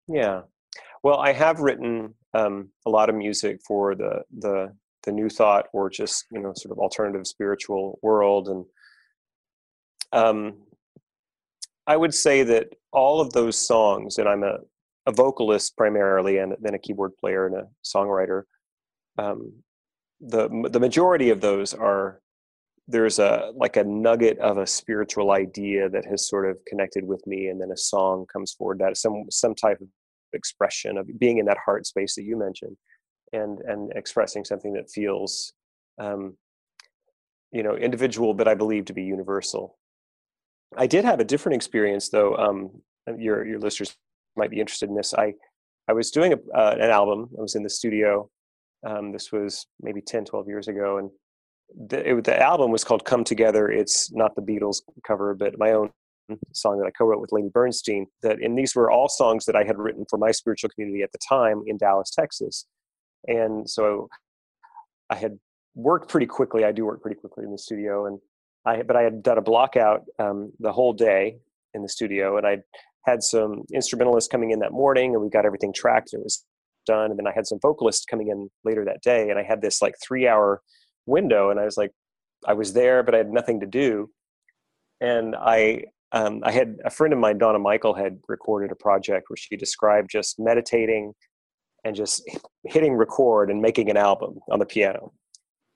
Yeah. 0.06 0.42
Well, 1.02 1.18
I 1.18 1.32
have 1.32 1.60
written 1.60 2.14
um, 2.34 2.70
a 2.86 2.90
lot 2.90 3.08
of 3.08 3.14
music 3.14 3.60
for 3.66 3.94
the 3.94 4.22
the 4.38 4.74
the 5.04 5.12
new 5.12 5.28
thought 5.28 5.66
or 5.72 5.90
just 5.90 6.26
you 6.30 6.40
know 6.40 6.52
sort 6.54 6.72
of 6.72 6.78
alternative 6.78 7.26
spiritual 7.26 7.98
world, 8.02 8.48
and 8.48 8.64
um, 10.12 10.54
I 11.86 11.96
would 11.96 12.14
say 12.14 12.42
that 12.44 12.74
all 12.92 13.20
of 13.20 13.32
those 13.32 13.56
songs, 13.56 14.18
and 14.18 14.28
I'm 14.28 14.42
a 14.42 14.58
a 15.06 15.12
vocalist 15.12 15.76
primarily, 15.76 16.38
and 16.38 16.54
then 16.60 16.74
a 16.74 16.78
keyboard 16.78 17.16
player 17.16 17.46
and 17.46 17.56
a 17.56 17.66
songwriter. 17.84 18.44
Um, 19.18 19.52
the 20.20 20.48
the 20.70 20.80
majority 20.80 21.30
of 21.30 21.40
those 21.40 21.74
are 21.74 22.20
there's 22.88 23.18
a 23.18 23.52
like 23.54 23.76
a 23.76 23.84
nugget 23.84 24.38
of 24.38 24.58
a 24.58 24.66
spiritual 24.66 25.32
idea 25.32 25.88
that 25.88 26.04
has 26.04 26.28
sort 26.28 26.48
of 26.48 26.58
connected 26.66 27.04
with 27.04 27.24
me 27.26 27.48
and 27.48 27.60
then 27.60 27.70
a 27.70 27.76
song 27.76 28.26
comes 28.32 28.52
forward 28.52 28.78
that 28.78 28.96
some 28.96 29.24
some 29.30 29.54
type 29.54 29.80
of 29.80 29.88
expression 30.32 30.96
of 30.96 31.06
being 31.18 31.38
in 31.38 31.46
that 31.46 31.58
heart 31.64 31.86
space 31.86 32.14
that 32.14 32.24
you 32.24 32.36
mentioned 32.36 32.76
and 33.32 33.60
and 33.60 33.92
expressing 33.94 34.44
something 34.44 34.72
that 34.72 34.90
feels 34.90 35.52
um, 35.98 36.36
you 37.52 37.62
know 37.62 37.76
individual 37.76 38.34
but 38.34 38.48
i 38.48 38.54
believe 38.54 38.84
to 38.84 38.92
be 38.92 39.02
universal 39.02 39.76
I 40.76 40.86
did 40.86 41.04
have 41.04 41.20
a 41.20 41.24
different 41.24 41.56
experience, 41.56 42.08
though. 42.08 42.36
Um, 42.36 42.70
your 43.18 43.46
your 43.46 43.58
listeners 43.58 43.96
might 44.36 44.50
be 44.50 44.60
interested 44.60 44.88
in 44.88 44.96
this. 44.96 45.14
I 45.14 45.34
I 45.88 45.92
was 45.92 46.10
doing 46.10 46.32
a, 46.32 46.36
uh, 46.56 46.76
an 46.78 46.90
album. 46.90 47.28
I 47.38 47.42
was 47.42 47.54
in 47.54 47.62
the 47.62 47.70
studio. 47.70 48.30
Um, 48.84 49.12
this 49.12 49.30
was 49.30 49.66
maybe 49.80 50.00
10, 50.00 50.24
12 50.24 50.48
years 50.48 50.66
ago, 50.66 50.98
and 50.98 51.10
the, 51.88 52.10
it, 52.10 52.24
the 52.24 52.40
album 52.40 52.70
was 52.70 52.84
called 52.84 53.04
"Come 53.04 53.24
Together." 53.24 53.70
It's 53.70 54.12
not 54.12 54.34
the 54.34 54.42
Beatles 54.42 54.82
cover, 55.06 55.34
but 55.34 55.58
my 55.58 55.72
own 55.72 55.90
song 56.52 56.78
that 56.78 56.86
I 56.86 56.90
co-wrote 56.90 57.20
with 57.20 57.32
Lady 57.32 57.50
Bernstein. 57.52 58.06
That 58.22 58.40
and 58.40 58.56
these 58.56 58.74
were 58.74 58.90
all 58.90 59.08
songs 59.08 59.44
that 59.46 59.56
I 59.56 59.64
had 59.64 59.78
written 59.78 60.04
for 60.08 60.18
my 60.18 60.30
spiritual 60.30 60.70
community 60.70 61.02
at 61.02 61.12
the 61.12 61.18
time 61.28 61.62
in 61.66 61.76
Dallas, 61.76 62.10
Texas, 62.10 62.66
and 63.26 63.68
so 63.68 64.08
I 65.10 65.16
had 65.16 65.38
worked 65.74 66.08
pretty 66.08 66.26
quickly. 66.26 66.64
I 66.64 66.72
do 66.72 66.84
work 66.84 67.02
pretty 67.02 67.20
quickly 67.20 67.44
in 67.44 67.52
the 67.52 67.58
studio, 67.58 68.06
and 68.06 68.18
I 68.64 68.82
but 68.82 68.96
I 68.96 69.02
had 69.02 69.22
done 69.22 69.38
a 69.38 69.42
block 69.42 69.76
out 69.76 70.04
um, 70.18 70.52
the 70.60 70.72
whole 70.72 70.92
day 70.92 71.36
in 71.74 71.82
the 71.82 71.88
studio, 71.88 72.36
and 72.36 72.46
I 72.46 72.58
had 73.06 73.22
some 73.22 73.64
instrumentalists 73.72 74.28
coming 74.28 74.50
in 74.50 74.60
that 74.60 74.72
morning, 74.72 75.14
and 75.14 75.22
we 75.22 75.30
got 75.30 75.46
everything 75.46 75.72
tracked, 75.72 76.12
and 76.12 76.20
it 76.20 76.24
was 76.24 76.44
done. 76.86 77.10
And 77.10 77.18
then 77.18 77.26
I 77.26 77.32
had 77.32 77.46
some 77.46 77.58
vocalists 77.60 78.04
coming 78.04 78.28
in 78.28 78.48
later 78.64 78.84
that 78.84 79.02
day, 79.02 79.30
and 79.30 79.38
I 79.38 79.42
had 79.42 79.62
this 79.62 79.82
like 79.82 79.94
three 80.02 80.26
hour 80.28 80.60
window, 81.06 81.50
and 81.50 81.58
I 81.58 81.64
was 81.64 81.76
like, 81.76 81.90
I 82.46 82.54
was 82.54 82.72
there, 82.72 83.02
but 83.02 83.14
I 83.14 83.18
had 83.18 83.30
nothing 83.30 83.60
to 83.60 83.66
do, 83.66 84.10
and 85.00 85.34
I. 85.36 85.84
Um, 86.14 86.42
I 86.44 86.52
had 86.52 86.76
a 86.84 86.90
friend 86.90 87.14
of 87.14 87.18
mine, 87.18 87.38
Donna 87.38 87.58
Michael, 87.58 87.94
had 87.94 88.18
recorded 88.28 88.70
a 88.70 88.74
project 88.74 89.30
where 89.30 89.36
she 89.38 89.56
described 89.56 90.10
just 90.12 90.38
meditating 90.38 91.14
and 91.84 91.96
just 91.96 92.22
hitting 92.64 92.94
record 92.94 93.50
and 93.50 93.60
making 93.60 93.90
an 93.90 93.96
album 93.96 94.38
on 94.50 94.58
the 94.58 94.66
piano. 94.66 95.12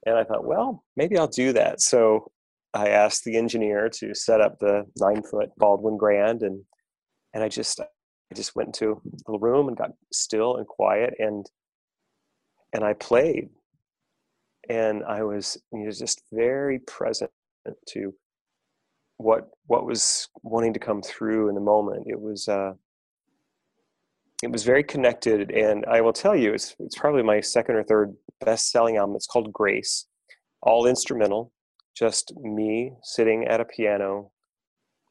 And 0.07 0.17
I 0.17 0.25
thought, 0.25 0.47
well, 0.47 0.85
maybe 0.97 1.19
I'll 1.19 1.27
do 1.27 1.53
that. 1.53 1.81
So 1.81 2.31
I 2.75 2.89
asked 2.89 3.25
the 3.25 3.37
engineer 3.37 3.89
to 3.95 4.15
set 4.15 4.41
up 4.41 4.59
the 4.59 4.85
nine 4.99 5.23
foot 5.23 5.51
Baldwin 5.57 5.97
Grand 5.97 6.43
and 6.43 6.63
and 7.35 7.43
I 7.43 7.49
just 7.49 7.81
I 7.81 8.35
just 8.35 8.55
went 8.55 8.69
into 8.69 9.01
a 9.29 9.39
room 9.39 9.69
and 9.69 9.77
got 9.77 9.91
still 10.13 10.57
and 10.57 10.67
quiet 10.67 11.15
and 11.19 11.47
and 12.73 12.85
I 12.85 12.93
played 12.93 13.49
and 14.69 15.05
I 15.05 15.23
was 15.23 15.57
you 15.73 15.85
know, 15.85 15.91
just 15.91 16.23
very 16.33 16.81
present 16.81 17.31
to 17.89 18.15
what 19.17 19.49
what 19.67 19.87
was 19.87 20.29
wanting 20.43 20.75
to 20.75 20.81
come 20.81 21.03
through 21.03 21.49
in 21.49 21.55
the 21.55 21.61
moment. 21.61 22.07
It 22.07 22.21
was 22.21 22.49
uh, 22.49 22.75
it 24.43 24.51
was 24.51 24.65
very 24.65 24.85
connected, 24.85 25.51
and 25.51 25.85
I 25.87 26.01
will 26.01 26.13
tell 26.13 26.37
you, 26.37 26.53
it's 26.53 26.77
it's 26.79 26.99
probably 26.99 27.23
my 27.23 27.41
second 27.41 27.77
or 27.77 27.85
third 27.85 28.15
best 28.45 28.71
selling 28.71 28.97
album. 28.97 29.17
It's 29.17 29.27
called 29.27 29.53
Grace, 29.53 30.07
all 30.63 30.87
instrumental, 30.87 31.53
just 31.97 32.33
me 32.37 32.93
sitting 33.03 33.47
at 33.47 33.61
a 33.61 33.65
piano, 33.65 34.31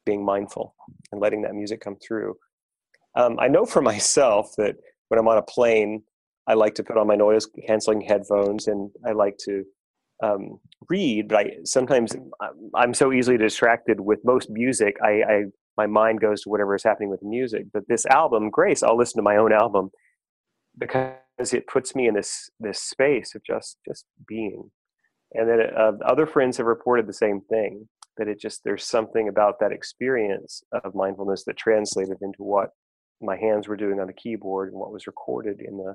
being 0.04 0.24
mindful 0.24 0.74
and 1.10 1.20
letting 1.20 1.42
that 1.42 1.54
music 1.54 1.80
come 1.80 1.96
through. 1.96 2.36
Um, 3.16 3.38
I 3.40 3.48
know 3.48 3.66
for 3.66 3.82
myself 3.92 4.52
that 4.58 4.76
when 5.08 5.18
I'm 5.18 5.28
on 5.28 5.38
a 5.38 5.42
plane, 5.42 6.02
I 6.46 6.54
like 6.54 6.74
to 6.76 6.84
put 6.84 6.96
on 6.96 7.06
my 7.06 7.16
noise 7.16 7.46
canceling 7.66 8.00
headphones 8.00 8.68
and 8.68 8.90
I 9.04 9.12
like 9.12 9.36
to 9.44 9.64
um, 10.22 10.60
read, 10.88 11.28
but 11.28 11.38
I 11.38 11.50
sometimes 11.64 12.14
I'm 12.74 12.94
so 12.94 13.12
easily 13.12 13.36
distracted 13.36 14.00
with 14.00 14.24
most 14.24 14.48
music. 14.50 14.96
I, 15.02 15.22
I 15.28 15.44
my 15.76 15.86
mind 15.86 16.20
goes 16.20 16.42
to 16.42 16.48
whatever 16.48 16.74
is 16.74 16.82
happening 16.82 17.10
with 17.10 17.20
the 17.20 17.28
music. 17.28 17.66
But 17.72 17.88
this 17.88 18.06
album, 18.06 18.50
Grace, 18.50 18.82
I'll 18.82 18.96
listen 18.96 19.18
to 19.18 19.22
my 19.22 19.36
own 19.36 19.52
album 19.52 19.90
because 20.78 21.52
it 21.52 21.66
puts 21.66 21.94
me 21.94 22.08
in 22.08 22.14
this 22.14 22.50
this 22.60 22.80
space 22.80 23.34
of 23.34 23.42
just 23.44 23.78
just 23.86 24.04
being. 24.26 24.70
And 25.32 25.48
then 25.48 25.60
uh, 25.76 25.92
other 26.04 26.26
friends 26.26 26.56
have 26.56 26.66
reported 26.66 27.06
the 27.06 27.12
same 27.12 27.40
thing 27.48 27.88
that 28.16 28.28
it 28.28 28.40
just 28.40 28.62
there's 28.64 28.84
something 28.84 29.28
about 29.28 29.60
that 29.60 29.72
experience 29.72 30.62
of 30.84 30.94
mindfulness 30.94 31.44
that 31.44 31.56
translated 31.56 32.16
into 32.22 32.42
what 32.42 32.70
my 33.20 33.36
hands 33.36 33.68
were 33.68 33.76
doing 33.76 34.00
on 34.00 34.06
the 34.06 34.12
keyboard 34.12 34.70
and 34.70 34.78
what 34.78 34.92
was 34.92 35.06
recorded 35.06 35.60
in 35.60 35.76
the 35.76 35.94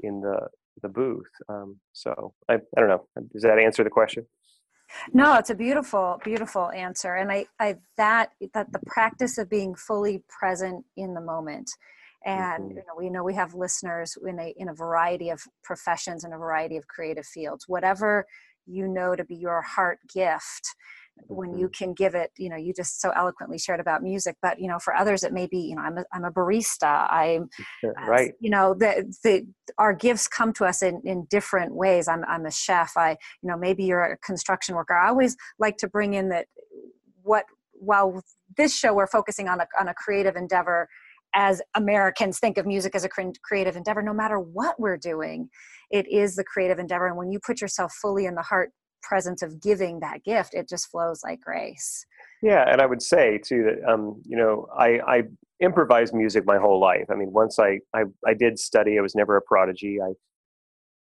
in 0.00 0.20
the 0.20 0.48
the 0.82 0.88
booth. 0.88 1.30
Um, 1.48 1.78
so 1.92 2.32
I, 2.48 2.54
I 2.54 2.80
don't 2.80 2.88
know. 2.88 3.06
Does 3.32 3.42
that 3.42 3.58
answer 3.58 3.84
the 3.84 3.90
question? 3.90 4.26
No, 5.12 5.36
it's 5.36 5.50
a 5.50 5.54
beautiful, 5.54 6.20
beautiful 6.24 6.70
answer. 6.70 7.14
And 7.14 7.30
I, 7.30 7.46
I 7.58 7.76
that 7.96 8.30
that 8.54 8.72
the 8.72 8.80
practice 8.86 9.38
of 9.38 9.48
being 9.48 9.74
fully 9.74 10.22
present 10.28 10.84
in 10.96 11.14
the 11.14 11.20
moment. 11.20 11.70
And 12.24 12.64
mm-hmm. 12.64 12.76
you 12.76 12.84
know, 12.86 12.94
we 12.98 13.10
know 13.10 13.24
we 13.24 13.34
have 13.34 13.54
listeners 13.54 14.16
in 14.26 14.38
a 14.38 14.54
in 14.56 14.68
a 14.68 14.74
variety 14.74 15.30
of 15.30 15.42
professions 15.62 16.24
and 16.24 16.34
a 16.34 16.38
variety 16.38 16.76
of 16.76 16.86
creative 16.88 17.26
fields. 17.26 17.64
Whatever 17.68 18.26
you 18.66 18.86
know 18.86 19.16
to 19.16 19.24
be 19.24 19.36
your 19.36 19.62
heart 19.62 19.98
gift, 20.12 20.74
when 21.28 21.56
you 21.56 21.66
mm-hmm. 21.66 21.84
can 21.84 21.94
give 21.94 22.14
it 22.14 22.30
you 22.38 22.48
know 22.48 22.56
you 22.56 22.72
just 22.72 23.00
so 23.00 23.10
eloquently 23.10 23.58
shared 23.58 23.80
about 23.80 24.02
music 24.02 24.36
but 24.42 24.60
you 24.60 24.68
know 24.68 24.78
for 24.78 24.94
others 24.94 25.22
it 25.22 25.32
may 25.32 25.46
be 25.46 25.58
you 25.58 25.76
know 25.76 25.82
i'm 25.82 25.98
a, 25.98 26.04
I'm 26.12 26.24
a 26.24 26.30
barista 26.30 27.10
i'm 27.10 27.48
right. 28.08 28.32
you 28.40 28.50
know 28.50 28.74
the, 28.74 29.12
the 29.24 29.46
our 29.78 29.92
gifts 29.92 30.28
come 30.28 30.52
to 30.54 30.64
us 30.64 30.82
in, 30.82 31.00
in 31.04 31.26
different 31.30 31.74
ways. 31.74 32.08
I'm, 32.08 32.24
I'm 32.28 32.46
a 32.46 32.50
chef 32.50 32.92
i 32.96 33.10
you 33.42 33.48
know 33.48 33.56
maybe 33.56 33.84
you're 33.84 34.02
a 34.02 34.18
construction 34.18 34.74
worker. 34.74 34.94
I 34.94 35.08
always 35.08 35.36
like 35.58 35.76
to 35.78 35.88
bring 35.88 36.14
in 36.14 36.28
that 36.30 36.46
what 37.22 37.44
while 37.72 38.22
this 38.56 38.76
show 38.76 38.92
we're 38.92 39.06
focusing 39.06 39.48
on 39.48 39.60
a, 39.60 39.66
on 39.78 39.88
a 39.88 39.94
creative 39.94 40.36
endeavor 40.36 40.88
as 41.34 41.62
americans 41.76 42.38
think 42.38 42.58
of 42.58 42.66
music 42.66 42.94
as 42.94 43.04
a 43.04 43.08
creative 43.42 43.76
endeavor 43.76 44.02
no 44.02 44.12
matter 44.12 44.40
what 44.40 44.78
we're 44.80 44.96
doing 44.96 45.48
it 45.90 46.06
is 46.10 46.34
the 46.34 46.44
creative 46.44 46.78
endeavor 46.78 47.06
and 47.06 47.16
when 47.16 47.30
you 47.30 47.38
put 47.46 47.60
yourself 47.60 47.92
fully 47.92 48.26
in 48.26 48.34
the 48.34 48.42
heart 48.42 48.72
presence 49.02 49.42
of 49.42 49.60
giving 49.60 50.00
that 50.00 50.24
gift 50.24 50.54
it 50.54 50.68
just 50.68 50.90
flows 50.90 51.22
like 51.24 51.40
grace. 51.40 52.04
Yeah 52.42 52.64
and 52.66 52.80
i 52.80 52.86
would 52.86 53.02
say 53.02 53.38
too 53.38 53.64
that 53.64 53.90
um, 53.92 54.20
you 54.24 54.36
know 54.36 54.66
i 54.78 55.00
i 55.06 55.22
improvised 55.60 56.14
music 56.14 56.44
my 56.46 56.58
whole 56.58 56.80
life. 56.80 57.06
I 57.10 57.14
mean 57.14 57.32
once 57.32 57.58
I, 57.58 57.80
I 57.94 58.04
i 58.26 58.34
did 58.34 58.58
study 58.58 58.98
i 58.98 59.02
was 59.02 59.14
never 59.14 59.36
a 59.36 59.42
prodigy. 59.42 59.98
I 60.00 60.12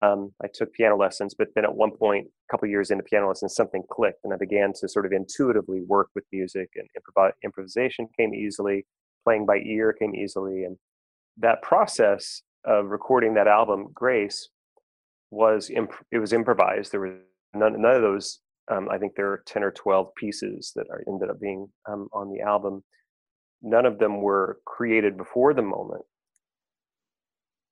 um, 0.01 0.31
I 0.43 0.47
took 0.53 0.73
piano 0.73 0.95
lessons, 0.95 1.33
but 1.37 1.47
then 1.55 1.63
at 1.63 1.73
one 1.73 1.91
point, 1.91 2.27
a 2.27 2.51
couple 2.51 2.67
years 2.67 2.91
into 2.91 3.03
piano 3.03 3.27
lessons, 3.27 3.55
something 3.55 3.83
clicked, 3.91 4.19
and 4.23 4.33
I 4.33 4.37
began 4.37 4.71
to 4.79 4.87
sort 4.87 5.05
of 5.05 5.11
intuitively 5.11 5.81
work 5.81 6.09
with 6.13 6.23
music, 6.31 6.69
and 6.75 6.87
improv- 6.97 7.31
improvisation 7.43 8.07
came 8.17 8.33
easily, 8.33 8.85
playing 9.23 9.45
by 9.45 9.57
ear 9.57 9.93
came 9.93 10.13
easily, 10.13 10.65
and 10.65 10.77
that 11.37 11.61
process 11.61 12.43
of 12.65 12.87
recording 12.87 13.33
that 13.35 13.47
album, 13.47 13.87
Grace, 13.93 14.49
was 15.31 15.69
imp- 15.69 16.05
it 16.11 16.19
was 16.19 16.33
improvised. 16.33 16.91
There 16.91 17.01
was 17.01 17.13
none, 17.53 17.81
none 17.81 17.95
of 17.95 18.01
those 18.01 18.39
um, 18.69 18.87
i 18.89 18.97
think 18.97 19.13
there 19.15 19.31
are 19.31 19.43
10 19.45 19.63
or 19.63 19.71
12 19.71 20.13
pieces 20.15 20.71
that 20.75 20.87
are 20.89 21.03
ended 21.07 21.29
up 21.29 21.39
being 21.39 21.67
um, 21.89 22.07
on 22.13 22.31
the 22.31 22.41
album. 22.41 22.83
None 23.61 23.85
of 23.85 23.97
them 23.97 24.21
were 24.21 24.59
created 24.65 25.17
before 25.17 25.53
the 25.53 25.63
moment. 25.63 26.03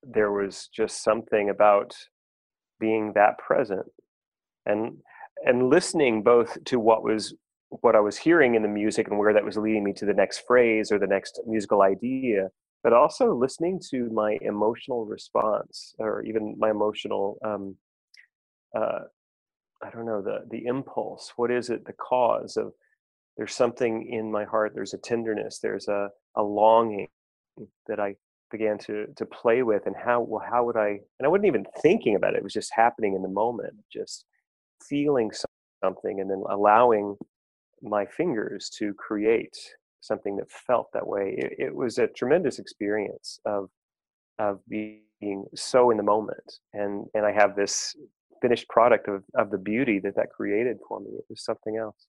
There 0.02 0.32
was 0.32 0.68
just 0.74 1.04
something 1.04 1.50
about 1.50 1.94
being 2.80 3.12
that 3.14 3.38
present 3.38 3.86
and 4.66 4.98
and 5.44 5.70
listening 5.70 6.22
both 6.22 6.62
to 6.64 6.78
what 6.78 7.02
was 7.02 7.34
what 7.68 7.96
i 7.96 8.00
was 8.00 8.16
hearing 8.16 8.54
in 8.54 8.62
the 8.62 8.68
music 8.68 9.08
and 9.08 9.18
where 9.18 9.32
that 9.32 9.44
was 9.44 9.56
leading 9.56 9.84
me 9.84 9.92
to 9.92 10.04
the 10.04 10.12
next 10.12 10.42
phrase 10.46 10.92
or 10.92 10.98
the 10.98 11.06
next 11.06 11.40
musical 11.46 11.82
idea 11.82 12.48
but 12.82 12.92
also 12.92 13.34
listening 13.34 13.80
to 13.90 14.08
my 14.10 14.38
emotional 14.42 15.06
response 15.06 15.94
or 15.98 16.22
even 16.22 16.54
my 16.58 16.70
emotional 16.70 17.38
um, 17.44 17.76
uh, 18.76 19.00
I 19.86 19.90
don't 19.90 20.06
know 20.06 20.22
the 20.22 20.44
the 20.50 20.66
impulse. 20.66 21.32
What 21.36 21.50
is 21.50 21.70
it? 21.70 21.84
The 21.84 21.92
cause 21.94 22.56
of 22.56 22.72
there's 23.36 23.54
something 23.54 24.08
in 24.10 24.32
my 24.32 24.44
heart. 24.44 24.72
There's 24.74 24.94
a 24.94 24.98
tenderness. 24.98 25.58
There's 25.60 25.88
a 25.88 26.08
a 26.36 26.42
longing 26.42 27.08
that 27.86 28.00
I 28.00 28.16
began 28.50 28.78
to 28.78 29.06
to 29.16 29.26
play 29.26 29.62
with. 29.62 29.86
And 29.86 29.96
how 29.96 30.20
well 30.20 30.44
how 30.48 30.64
would 30.64 30.76
I? 30.76 30.88
And 31.18 31.26
I 31.26 31.28
wasn't 31.28 31.46
even 31.46 31.66
thinking 31.82 32.16
about 32.16 32.34
it. 32.34 32.38
It 32.38 32.44
was 32.44 32.52
just 32.52 32.72
happening 32.74 33.14
in 33.14 33.22
the 33.22 33.28
moment. 33.28 33.74
Just 33.92 34.24
feeling 34.88 35.30
something 35.82 36.20
and 36.20 36.30
then 36.30 36.42
allowing 36.50 37.16
my 37.82 38.06
fingers 38.06 38.70
to 38.78 38.94
create 38.94 39.56
something 40.00 40.36
that 40.36 40.50
felt 40.50 40.88
that 40.92 41.06
way. 41.06 41.34
It, 41.38 41.66
it 41.66 41.74
was 41.74 41.98
a 41.98 42.08
tremendous 42.08 42.58
experience 42.58 43.40
of 43.46 43.70
of 44.38 44.60
being 44.68 45.02
so 45.54 45.90
in 45.90 45.96
the 45.96 46.02
moment 46.02 46.58
and 46.74 47.06
and 47.14 47.24
i 47.24 47.32
have 47.32 47.56
this 47.56 47.96
finished 48.40 48.68
product 48.68 49.08
of, 49.08 49.24
of 49.34 49.50
the 49.50 49.58
beauty 49.58 49.98
that 50.00 50.16
that 50.16 50.30
created 50.30 50.78
for 50.88 51.00
me. 51.00 51.10
It 51.10 51.24
was 51.28 51.44
something 51.44 51.76
else. 51.76 52.06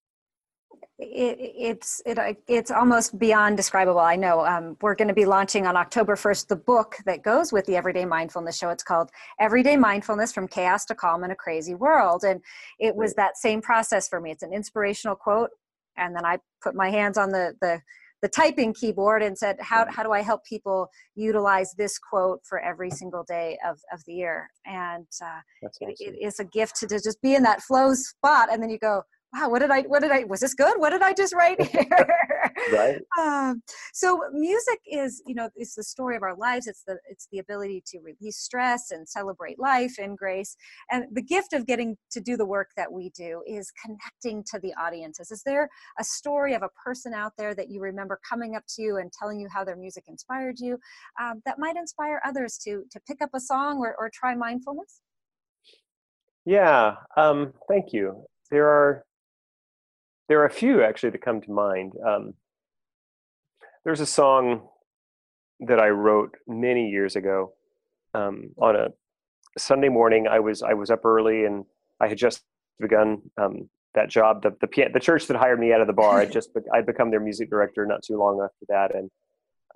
It, 1.00 1.38
it's 1.40 2.02
it, 2.06 2.18
it's 2.48 2.72
almost 2.72 3.18
beyond 3.20 3.56
describable. 3.56 4.00
I 4.00 4.16
know 4.16 4.46
um, 4.46 4.78
we're 4.82 4.96
going 4.96 5.08
to 5.08 5.14
be 5.14 5.26
launching 5.26 5.68
on 5.68 5.78
October 5.78 6.16
1st 6.16 6.48
the 6.48 6.56
book 6.56 6.98
that 7.06 7.24
goes 7.24 7.54
with 7.54 7.66
the 7.66 7.76
Everyday 7.76 8.06
Mindfulness 8.06 8.58
Show. 8.58 8.70
It's 8.70 8.84
called 8.84 9.12
Everyday 9.40 9.78
Mindfulness 9.78 10.34
from 10.34 10.48
Chaos 10.48 10.86
to 10.86 10.96
Calm 10.96 11.24
in 11.24 11.32
a 11.32 11.36
Crazy 11.36 11.76
World. 11.76 12.24
And 12.24 12.42
it 12.80 12.96
was 12.96 13.14
that 13.14 13.38
same 13.38 13.62
process 13.62 14.08
for 14.08 14.20
me. 14.20 14.32
It's 14.32 14.44
an 14.44 14.54
inspirational 14.54 15.16
quote. 15.16 15.52
And 15.98 16.16
then 16.16 16.26
I 16.26 16.40
put 16.62 16.76
my 16.76 16.90
hands 16.90 17.18
on 17.18 17.30
the, 17.30 17.56
the 17.62 17.82
the 18.22 18.28
typing 18.28 18.74
keyboard 18.74 19.22
and 19.22 19.38
said, 19.38 19.58
how, 19.60 19.86
how 19.90 20.04
do 20.04 20.12
I 20.12 20.22
help 20.22 20.44
people 20.46 20.90
utilize 21.16 21.74
this 21.78 22.00
quote 22.00 22.42
for 22.44 22.60
every 22.60 22.90
single 22.90 23.24
day 23.24 23.58
of, 23.66 23.80
of 23.94 24.04
the 24.06 24.14
year? 24.14 24.50
And 24.66 25.08
uh, 25.22 25.42
awesome. 25.66 25.90
it, 25.90 25.98
it 26.00 26.26
is 26.26 26.40
a 26.40 26.46
gift 26.46 26.78
to, 26.78 26.88
to 26.88 26.96
just 26.96 27.22
be 27.22 27.36
in 27.36 27.44
that 27.44 27.62
flow 27.62 27.94
spot. 27.94 28.50
And 28.52 28.62
then 28.62 28.70
you 28.70 28.80
go, 28.80 29.04
wow, 29.34 29.50
what 29.50 29.60
did 29.60 29.72
I, 29.72 29.82
what 29.82 30.02
did 30.02 30.12
I, 30.12 30.24
was 30.24 30.40
this 30.40 30.54
good? 30.54 30.80
What 30.80 30.92
did 30.92 31.02
I 31.02 31.14
just 31.14 31.34
write 31.34 31.62
here? 31.68 32.37
Right. 32.72 33.02
Um, 33.18 33.64
so 33.94 34.22
music 34.32 34.80
is, 34.90 35.24
you 35.26 35.34
know, 35.34 35.50
it's 35.56 35.76
the 35.76 35.84
story 35.84 36.16
of 36.16 36.22
our 36.22 36.36
lives. 36.36 36.68
It's 36.68 36.84
the 36.84 36.98
it's 37.10 37.28
the 37.32 37.40
ability 37.40 37.84
to 37.88 38.00
release 38.00 38.38
stress 38.38 38.92
and 38.92 39.08
celebrate 39.08 39.60
life 39.60 39.96
and 40.00 40.18
grace. 40.18 40.56
And 40.92 41.06
the 41.12 41.22
gift 41.22 41.54
of 41.54 41.66
getting 41.66 41.98
to 42.12 42.20
do 42.20 42.38
the 42.38 42.46
work 42.46 42.70
that 42.78 42.92
we 42.92 43.10
do 43.10 43.42
is 43.48 43.72
connecting 43.84 44.44
to 44.52 44.60
the 44.60 44.74
audiences. 44.76 45.32
Is 45.32 45.42
there 45.44 45.68
a 46.00 46.04
story 46.04 46.54
of 46.54 46.62
a 46.62 46.70
person 46.70 47.14
out 47.14 47.34
there 47.38 47.56
that 47.56 47.70
you 47.70 47.82
remember 47.82 48.20
coming 48.28 48.56
up 48.56 48.64
to 48.76 48.82
you 48.82 48.98
and 48.98 49.12
telling 49.12 49.40
you 49.40 49.48
how 49.52 49.64
their 49.64 49.78
music 49.78 50.06
inspired 50.08 50.60
you 50.60 50.78
um, 51.20 51.42
that 51.46 51.58
might 51.58 51.76
inspire 51.76 52.22
others 52.26 52.58
to 52.66 52.84
to 52.92 53.00
pick 53.08 53.22
up 53.22 53.30
a 53.34 53.40
song 53.40 53.80
or, 53.80 53.96
or 53.98 54.12
try 54.14 54.36
mindfulness? 54.36 55.02
Yeah, 56.46 56.96
um, 57.18 57.54
thank 57.68 57.94
you. 57.94 58.24
There 58.52 58.68
are 58.68 59.04
there 60.30 60.40
are 60.42 60.46
a 60.46 60.50
few 60.50 60.84
actually 60.84 61.10
that 61.12 61.22
come 61.22 61.42
to 61.42 61.52
mind. 61.52 61.94
Um, 62.06 62.34
there's 63.88 64.02
a 64.02 64.06
song 64.06 64.68
that 65.62 65.80
I 65.80 65.88
wrote 65.88 66.36
many 66.46 66.90
years 66.90 67.16
ago 67.16 67.54
um, 68.14 68.50
on 68.58 68.76
a 68.76 68.90
Sunday 69.58 69.88
morning. 69.88 70.28
I 70.28 70.42
was 70.42 70.62
I 70.62 70.74
was 70.74 70.92
up 70.92 71.06
early 71.06 71.46
and 71.46 71.64
I 72.02 72.10
had 72.10 72.18
just 72.18 72.44
begun 72.82 73.22
um, 73.38 73.70
that 73.96 74.10
job. 74.10 74.44
The 74.44 74.50
the, 74.60 74.90
the 74.94 75.00
church 75.00 75.28
that 75.28 75.38
hired 75.38 75.62
me 75.62 75.72
out 75.72 75.80
of 75.80 75.88
the 75.88 75.94
bar. 75.94 76.20
I 76.20 76.26
just 76.26 76.50
I'd 76.74 76.86
become 76.86 77.12
their 77.12 77.22
music 77.22 77.50
director 77.50 77.86
not 77.86 78.04
too 78.04 78.18
long 78.18 78.42
after 78.44 78.66
that, 78.68 78.94
and 78.94 79.10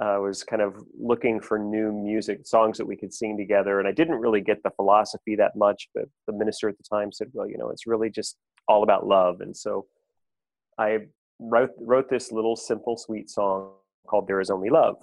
uh, 0.02 0.20
was 0.20 0.44
kind 0.44 0.62
of 0.62 0.76
looking 1.00 1.40
for 1.40 1.58
new 1.58 1.94
music 1.94 2.46
songs 2.46 2.78
that 2.80 2.86
we 2.86 2.98
could 2.98 3.14
sing 3.14 3.38
together. 3.38 3.80
And 3.80 3.88
I 3.88 3.94
didn't 3.94 4.20
really 4.20 4.42
get 4.42 4.62
the 4.62 4.72
philosophy 4.72 5.38
that 5.38 5.56
much, 5.56 5.88
but 5.96 6.04
the 6.28 6.34
minister 6.34 6.68
at 6.68 6.78
the 6.78 6.84
time 6.84 7.14
said, 7.14 7.30
"Well, 7.32 7.48
you 7.48 7.58
know, 7.58 7.70
it's 7.70 7.88
really 7.88 8.10
just 8.10 8.36
all 8.68 8.84
about 8.84 9.08
love." 9.08 9.40
And 9.40 9.56
so 9.56 9.86
I 10.78 11.08
wrote 11.40 11.72
wrote 11.80 12.10
this 12.10 12.34
little 12.34 12.58
simple, 12.58 12.98
sweet 12.98 13.30
song 13.30 13.72
called 14.08 14.28
"There 14.28 14.42
Is 14.42 14.50
Only 14.50 14.70
Love." 14.70 14.96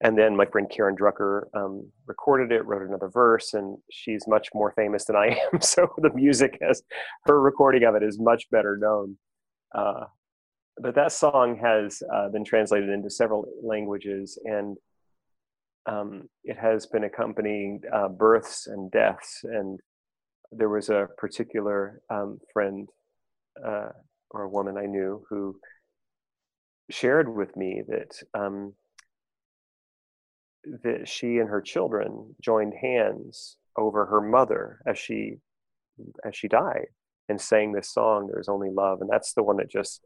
And 0.00 0.18
then 0.18 0.36
my 0.36 0.44
friend 0.44 0.68
Karen 0.68 0.96
Drucker 0.96 1.44
um, 1.54 1.90
recorded 2.06 2.52
it, 2.52 2.66
wrote 2.66 2.86
another 2.86 3.08
verse, 3.08 3.54
and 3.54 3.78
she's 3.90 4.26
much 4.26 4.48
more 4.52 4.72
famous 4.76 5.04
than 5.06 5.16
I 5.16 5.38
am. 5.52 5.60
So 5.60 5.88
the 5.98 6.12
music 6.12 6.58
has 6.60 6.82
her 7.24 7.40
recording 7.40 7.84
of 7.84 7.94
it 7.94 8.02
is 8.02 8.18
much 8.18 8.50
better 8.50 8.76
known. 8.76 9.16
Uh, 9.74 10.04
but 10.78 10.94
that 10.96 11.12
song 11.12 11.58
has 11.62 12.02
uh, 12.12 12.28
been 12.28 12.44
translated 12.44 12.90
into 12.90 13.08
several 13.08 13.46
languages, 13.62 14.38
and 14.44 14.76
um, 15.86 16.28
it 16.42 16.58
has 16.58 16.86
been 16.86 17.04
accompanying 17.04 17.80
uh, 17.92 18.08
births 18.08 18.66
and 18.66 18.90
deaths. 18.90 19.40
And 19.44 19.78
there 20.50 20.68
was 20.68 20.88
a 20.88 21.08
particular 21.16 22.00
um, 22.10 22.40
friend 22.52 22.88
uh, 23.64 23.90
or 24.30 24.42
a 24.42 24.48
woman 24.48 24.76
I 24.76 24.86
knew 24.86 25.24
who 25.30 25.56
shared 26.90 27.34
with 27.34 27.56
me 27.56 27.82
that 27.88 28.22
um, 28.38 28.74
that 30.82 31.08
she 31.08 31.38
and 31.38 31.48
her 31.48 31.60
children 31.60 32.34
joined 32.42 32.74
hands 32.74 33.56
over 33.76 34.06
her 34.06 34.20
mother 34.20 34.80
as 34.86 34.98
she 34.98 35.36
as 36.24 36.34
she 36.36 36.48
died 36.48 36.86
and 37.28 37.40
sang 37.40 37.72
this 37.72 37.92
song 37.92 38.26
there's 38.26 38.48
only 38.48 38.70
love. 38.70 39.00
And 39.00 39.10
that's 39.10 39.32
the 39.34 39.42
one 39.42 39.56
that 39.58 39.70
just 39.70 40.02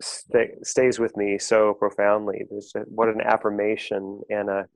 stay, 0.00 0.52
stays 0.62 0.98
with 0.98 1.16
me 1.16 1.38
so 1.38 1.74
profoundly. 1.74 2.44
There's 2.50 2.72
a, 2.76 2.80
what 2.80 3.08
an 3.08 3.20
affirmation 3.20 4.20
and 4.30 4.48
a 4.48 4.66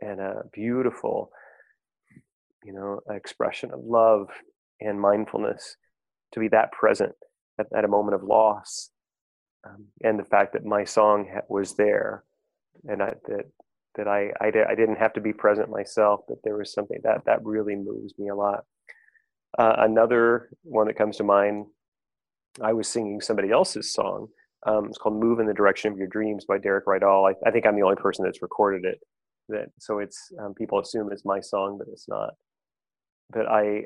and 0.00 0.20
a 0.20 0.42
beautiful 0.52 1.30
you 2.64 2.72
know 2.72 3.00
expression 3.10 3.70
of 3.72 3.80
love 3.84 4.28
and 4.80 5.00
mindfulness 5.00 5.76
to 6.32 6.40
be 6.40 6.48
that 6.48 6.72
present 6.72 7.14
at, 7.58 7.66
at 7.76 7.84
a 7.84 7.88
moment 7.88 8.14
of 8.14 8.24
loss 8.24 8.90
um, 9.66 9.86
and 10.02 10.18
the 10.18 10.24
fact 10.24 10.52
that 10.52 10.64
my 10.64 10.84
song 10.84 11.28
was 11.48 11.74
there 11.74 12.24
and 12.88 13.02
I, 13.02 13.14
that 13.28 13.46
that 13.96 14.08
I, 14.08 14.32
I, 14.40 14.46
I 14.46 14.74
didn't 14.74 14.96
have 14.96 15.12
to 15.12 15.20
be 15.20 15.32
present 15.32 15.70
myself, 15.70 16.22
but 16.28 16.38
there 16.42 16.56
was 16.56 16.72
something 16.72 16.98
that 17.04 17.24
that 17.26 17.44
really 17.44 17.76
moves 17.76 18.12
me 18.18 18.28
a 18.28 18.34
lot. 18.34 18.64
Uh, 19.56 19.76
another 19.78 20.50
one 20.62 20.88
that 20.88 20.98
comes 20.98 21.16
to 21.18 21.24
mind, 21.24 21.66
I 22.60 22.72
was 22.72 22.88
singing 22.88 23.20
somebody 23.20 23.50
else's 23.50 23.92
song. 23.92 24.28
Um, 24.66 24.86
it's 24.86 24.98
called 24.98 25.20
"Move 25.20 25.38
in 25.38 25.46
the 25.46 25.54
Direction 25.54 25.92
of 25.92 25.98
Your 25.98 26.08
Dreams" 26.08 26.44
by 26.44 26.58
Derek 26.58 26.86
Rydall. 26.86 27.30
I, 27.30 27.48
I 27.48 27.52
think 27.52 27.66
I'm 27.66 27.76
the 27.76 27.82
only 27.82 27.96
person 27.96 28.24
that's 28.24 28.42
recorded 28.42 28.84
it. 28.84 29.00
That 29.48 29.68
so 29.78 29.98
it's 29.98 30.32
um, 30.40 30.54
people 30.54 30.80
assume 30.80 31.12
it's 31.12 31.24
my 31.24 31.40
song, 31.40 31.78
but 31.78 31.86
it's 31.92 32.08
not. 32.08 32.34
But 33.30 33.46
I, 33.46 33.84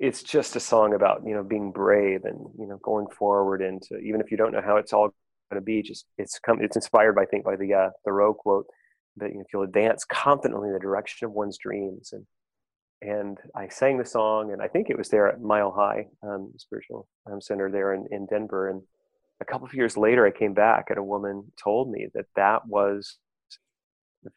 it's 0.00 0.22
just 0.22 0.56
a 0.56 0.60
song 0.60 0.94
about 0.94 1.22
you 1.24 1.34
know 1.34 1.42
being 1.42 1.70
brave 1.70 2.24
and 2.24 2.38
you 2.58 2.66
know 2.66 2.78
going 2.82 3.06
forward 3.08 3.62
into 3.62 3.96
even 3.98 4.20
if 4.20 4.30
you 4.30 4.36
don't 4.36 4.52
know 4.52 4.62
how 4.64 4.76
it's 4.76 4.92
all 4.92 5.14
going 5.50 5.60
to 5.60 5.64
be, 5.64 5.82
just 5.82 6.06
it's 6.18 6.38
come 6.38 6.60
it's 6.60 6.76
inspired 6.76 7.14
by 7.14 7.22
I 7.22 7.26
think 7.26 7.44
by 7.44 7.56
the 7.56 7.74
uh, 7.74 7.90
Thoreau 8.04 8.34
quote 8.34 8.66
that 9.16 9.30
you 9.30 9.36
know, 9.36 9.42
if 9.42 9.52
you'll 9.52 9.62
advance 9.62 10.04
confidently 10.04 10.68
in 10.68 10.74
the 10.74 10.80
direction 10.80 11.26
of 11.26 11.32
one's 11.32 11.58
dreams. 11.58 12.12
And 12.12 12.26
and 13.02 13.38
I 13.54 13.68
sang 13.68 13.98
the 13.98 14.04
song 14.04 14.52
and 14.52 14.62
I 14.62 14.68
think 14.68 14.88
it 14.88 14.96
was 14.98 15.10
there 15.10 15.28
at 15.28 15.40
Mile 15.40 15.72
High 15.72 16.06
um, 16.22 16.52
Spiritual 16.56 17.06
um, 17.30 17.40
Center 17.40 17.70
there 17.70 17.92
in, 17.92 18.06
in 18.10 18.26
Denver. 18.26 18.70
And 18.70 18.82
a 19.40 19.44
couple 19.44 19.66
of 19.66 19.74
years 19.74 19.96
later 19.96 20.26
I 20.26 20.30
came 20.30 20.54
back 20.54 20.86
and 20.88 20.98
a 20.98 21.02
woman 21.02 21.52
told 21.62 21.90
me 21.90 22.08
that 22.14 22.26
that 22.36 22.66
was 22.66 23.18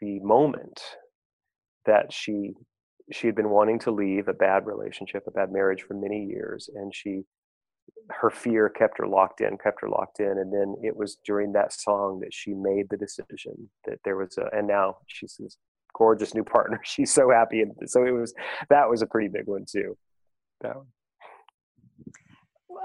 the 0.02 0.20
moment 0.20 0.82
that 1.86 2.12
she 2.12 2.56
she 3.12 3.28
had 3.28 3.36
been 3.36 3.50
wanting 3.50 3.80
to 3.80 3.92
leave 3.92 4.28
a 4.28 4.34
bad 4.34 4.66
relationship 4.66 5.24
a 5.28 5.32
bad 5.32 5.52
marriage 5.52 5.84
for 5.84 5.94
many 5.94 6.26
years 6.26 6.70
and 6.76 6.94
she 6.94 7.24
her 8.10 8.30
fear 8.30 8.70
kept 8.70 8.98
her 8.98 9.08
locked 9.08 9.42
in, 9.42 9.58
kept 9.58 9.82
her 9.82 9.90
locked 9.90 10.20
in. 10.20 10.38
And 10.38 10.54
then 10.54 10.76
it 10.84 10.96
was 10.96 11.18
during 11.26 11.54
that 11.54 11.74
song 11.74 12.20
that 12.22 12.34
she 12.34 12.54
made 12.54 12.88
the 12.90 12.98
decision 12.98 13.70
that 13.86 14.00
there 14.04 14.16
was 14.16 14.38
a, 14.38 14.56
and 14.56 14.68
now 14.68 14.98
she's 15.08 15.36
this 15.40 15.58
gorgeous 15.94 16.34
new 16.34 16.44
partner. 16.44 16.80
She's 16.86 17.12
so 17.12 17.32
happy. 17.32 17.62
And 17.62 17.74
so 17.88 18.06
it 18.06 18.12
was, 18.12 18.34
that 18.70 18.90
was 18.90 19.02
a 19.02 19.08
pretty 19.08 19.30
big 19.30 19.48
one 19.48 19.66
too. 19.70 19.98
That 20.62 20.76
one 20.76 20.86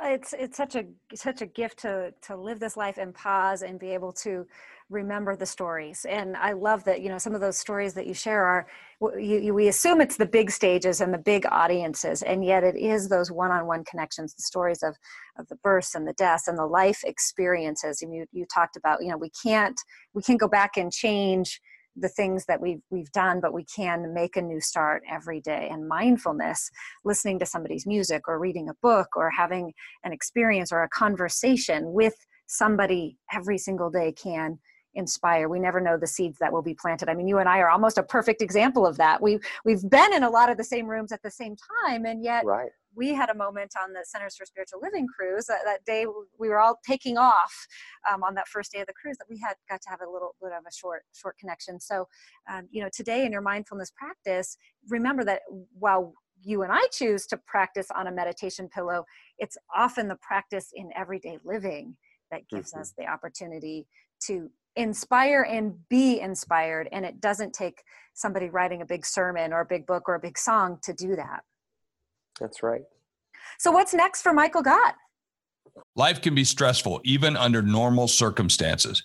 it's 0.04 0.32
it's 0.32 0.56
such 0.56 0.74
a 0.74 0.84
such 1.14 1.42
a 1.42 1.46
gift 1.46 1.80
to 1.80 2.12
to 2.22 2.36
live 2.36 2.60
this 2.60 2.76
life 2.76 2.98
and 2.98 3.14
pause 3.14 3.62
and 3.62 3.78
be 3.78 3.90
able 3.90 4.12
to 4.12 4.46
remember 4.90 5.36
the 5.36 5.46
stories. 5.46 6.04
And 6.04 6.36
i 6.36 6.52
love 6.52 6.84
that 6.84 7.00
you 7.00 7.08
know 7.08 7.18
some 7.18 7.34
of 7.34 7.40
those 7.40 7.56
stories 7.56 7.94
that 7.94 8.06
you 8.06 8.14
share 8.14 8.44
are 8.44 8.66
you, 9.18 9.38
you, 9.38 9.54
we 9.54 9.68
assume 9.68 10.00
it's 10.00 10.16
the 10.16 10.26
big 10.26 10.50
stages 10.50 11.00
and 11.00 11.12
the 11.12 11.18
big 11.18 11.44
audiences 11.46 12.22
and 12.22 12.44
yet 12.44 12.62
it 12.62 12.76
is 12.76 13.08
those 13.08 13.32
one-on-one 13.32 13.84
connections 13.84 14.34
the 14.34 14.42
stories 14.42 14.82
of 14.82 14.96
of 15.38 15.48
the 15.48 15.56
births 15.56 15.94
and 15.94 16.06
the 16.06 16.12
deaths 16.14 16.48
and 16.48 16.58
the 16.58 16.66
life 16.66 17.02
experiences. 17.04 18.02
And 18.02 18.12
you 18.14 18.26
you 18.32 18.46
talked 18.46 18.76
about 18.76 19.02
you 19.02 19.10
know 19.10 19.16
we 19.16 19.30
can't 19.30 19.80
we 20.14 20.22
can't 20.22 20.40
go 20.40 20.48
back 20.48 20.76
and 20.76 20.92
change 20.92 21.60
the 21.96 22.08
things 22.08 22.46
that 22.46 22.60
we've 22.60 22.80
we've 22.90 23.12
done 23.12 23.40
but 23.40 23.52
we 23.52 23.64
can 23.64 24.14
make 24.14 24.36
a 24.36 24.42
new 24.42 24.60
start 24.60 25.02
every 25.10 25.40
day. 25.40 25.68
And 25.70 25.88
mindfulness 25.88 26.70
listening 27.04 27.38
to 27.40 27.46
somebody's 27.46 27.86
music 27.86 28.28
or 28.28 28.38
reading 28.38 28.68
a 28.68 28.74
book 28.82 29.08
or 29.16 29.30
having 29.30 29.72
an 30.04 30.12
experience 30.12 30.72
or 30.72 30.82
a 30.82 30.88
conversation 30.88 31.92
with 31.92 32.14
somebody 32.46 33.18
every 33.32 33.58
single 33.58 33.90
day 33.90 34.12
can 34.12 34.58
inspire. 34.94 35.48
We 35.48 35.58
never 35.58 35.80
know 35.80 35.96
the 35.96 36.06
seeds 36.06 36.38
that 36.40 36.52
will 36.52 36.62
be 36.62 36.74
planted. 36.74 37.08
I 37.08 37.14
mean 37.14 37.28
you 37.28 37.38
and 37.38 37.48
i 37.48 37.58
are 37.58 37.70
almost 37.70 37.98
a 37.98 38.02
perfect 38.02 38.42
example 38.42 38.86
of 38.86 38.96
that. 38.98 39.22
We 39.22 39.38
we've 39.64 39.88
been 39.88 40.12
in 40.12 40.22
a 40.22 40.30
lot 40.30 40.50
of 40.50 40.56
the 40.56 40.64
same 40.64 40.86
rooms 40.86 41.12
at 41.12 41.22
the 41.22 41.30
same 41.30 41.56
time 41.84 42.06
and 42.06 42.22
yet 42.22 42.44
right 42.44 42.70
we 42.94 43.14
had 43.14 43.30
a 43.30 43.34
moment 43.34 43.72
on 43.82 43.92
the 43.92 44.04
Centers 44.04 44.36
for 44.36 44.44
Spiritual 44.44 44.80
Living 44.82 45.06
cruise 45.06 45.46
that, 45.46 45.60
that 45.64 45.84
day 45.84 46.06
we 46.38 46.48
were 46.48 46.60
all 46.60 46.78
taking 46.86 47.16
off 47.18 47.66
um, 48.10 48.22
on 48.22 48.34
that 48.34 48.48
first 48.48 48.72
day 48.72 48.80
of 48.80 48.86
the 48.86 48.92
cruise 48.92 49.16
that 49.18 49.26
we 49.28 49.38
had 49.38 49.54
got 49.68 49.80
to 49.82 49.90
have 49.90 50.00
a 50.00 50.10
little 50.10 50.34
bit 50.42 50.52
of 50.52 50.64
a 50.66 50.72
short 50.72 51.02
short 51.12 51.36
connection. 51.38 51.80
So, 51.80 52.06
um, 52.52 52.68
you 52.70 52.82
know, 52.82 52.88
today 52.92 53.24
in 53.24 53.32
your 53.32 53.40
mindfulness 53.40 53.92
practice, 53.96 54.56
remember 54.88 55.24
that 55.24 55.42
while 55.78 56.14
you 56.42 56.62
and 56.62 56.72
I 56.72 56.86
choose 56.92 57.26
to 57.28 57.36
practice 57.46 57.86
on 57.94 58.06
a 58.06 58.12
meditation 58.12 58.68
pillow, 58.68 59.04
it's 59.38 59.56
often 59.74 60.08
the 60.08 60.16
practice 60.16 60.70
in 60.74 60.90
everyday 60.96 61.38
living 61.44 61.96
that 62.30 62.48
gives 62.48 62.72
mm-hmm. 62.72 62.80
us 62.80 62.94
the 62.98 63.06
opportunity 63.06 63.86
to 64.26 64.50
inspire 64.76 65.42
and 65.42 65.74
be 65.88 66.20
inspired. 66.20 66.88
And 66.92 67.04
it 67.04 67.20
doesn't 67.20 67.52
take 67.52 67.82
somebody 68.14 68.48
writing 68.48 68.82
a 68.82 68.86
big 68.86 69.04
sermon 69.04 69.52
or 69.52 69.60
a 69.60 69.66
big 69.66 69.86
book 69.86 70.08
or 70.08 70.14
a 70.14 70.20
big 70.20 70.38
song 70.38 70.78
to 70.82 70.92
do 70.92 71.16
that. 71.16 71.42
That's 72.40 72.62
right. 72.62 72.82
So, 73.58 73.70
what's 73.70 73.94
next 73.94 74.22
for 74.22 74.32
Michael 74.32 74.62
Gott? 74.62 74.94
Life 75.96 76.20
can 76.20 76.34
be 76.34 76.44
stressful, 76.44 77.00
even 77.04 77.36
under 77.36 77.62
normal 77.62 78.08
circumstances. 78.08 79.04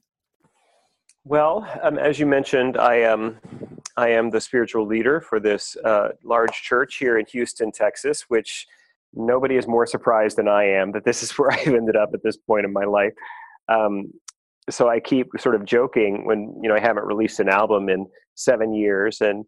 Well, 1.23 1.67
um, 1.83 1.99
as 1.99 2.19
you 2.19 2.25
mentioned, 2.25 2.77
I 2.77 2.95
am 2.95 3.37
I 3.95 4.09
am 4.09 4.31
the 4.31 4.41
spiritual 4.41 4.87
leader 4.87 5.21
for 5.21 5.39
this 5.39 5.77
uh, 5.85 6.09
large 6.23 6.53
church 6.63 6.97
here 6.97 7.17
in 7.19 7.25
Houston, 7.27 7.71
Texas, 7.71 8.25
which 8.27 8.65
nobody 9.13 9.55
is 9.55 9.67
more 9.67 9.85
surprised 9.85 10.37
than 10.37 10.47
I 10.47 10.63
am 10.63 10.91
that 10.93 11.05
this 11.05 11.21
is 11.21 11.31
where 11.37 11.51
I've 11.51 11.67
ended 11.67 11.95
up 11.95 12.09
at 12.13 12.23
this 12.23 12.37
point 12.37 12.65
in 12.65 12.73
my 12.73 12.85
life. 12.85 13.13
Um, 13.69 14.11
so 14.69 14.89
I 14.89 14.99
keep 14.99 15.27
sort 15.39 15.55
of 15.55 15.65
joking 15.65 16.25
when 16.25 16.55
you 16.61 16.69
know 16.69 16.75
I 16.75 16.79
haven't 16.79 17.05
released 17.05 17.39
an 17.39 17.49
album 17.49 17.89
in 17.89 18.07
seven 18.35 18.73
years, 18.73 19.21
and 19.21 19.45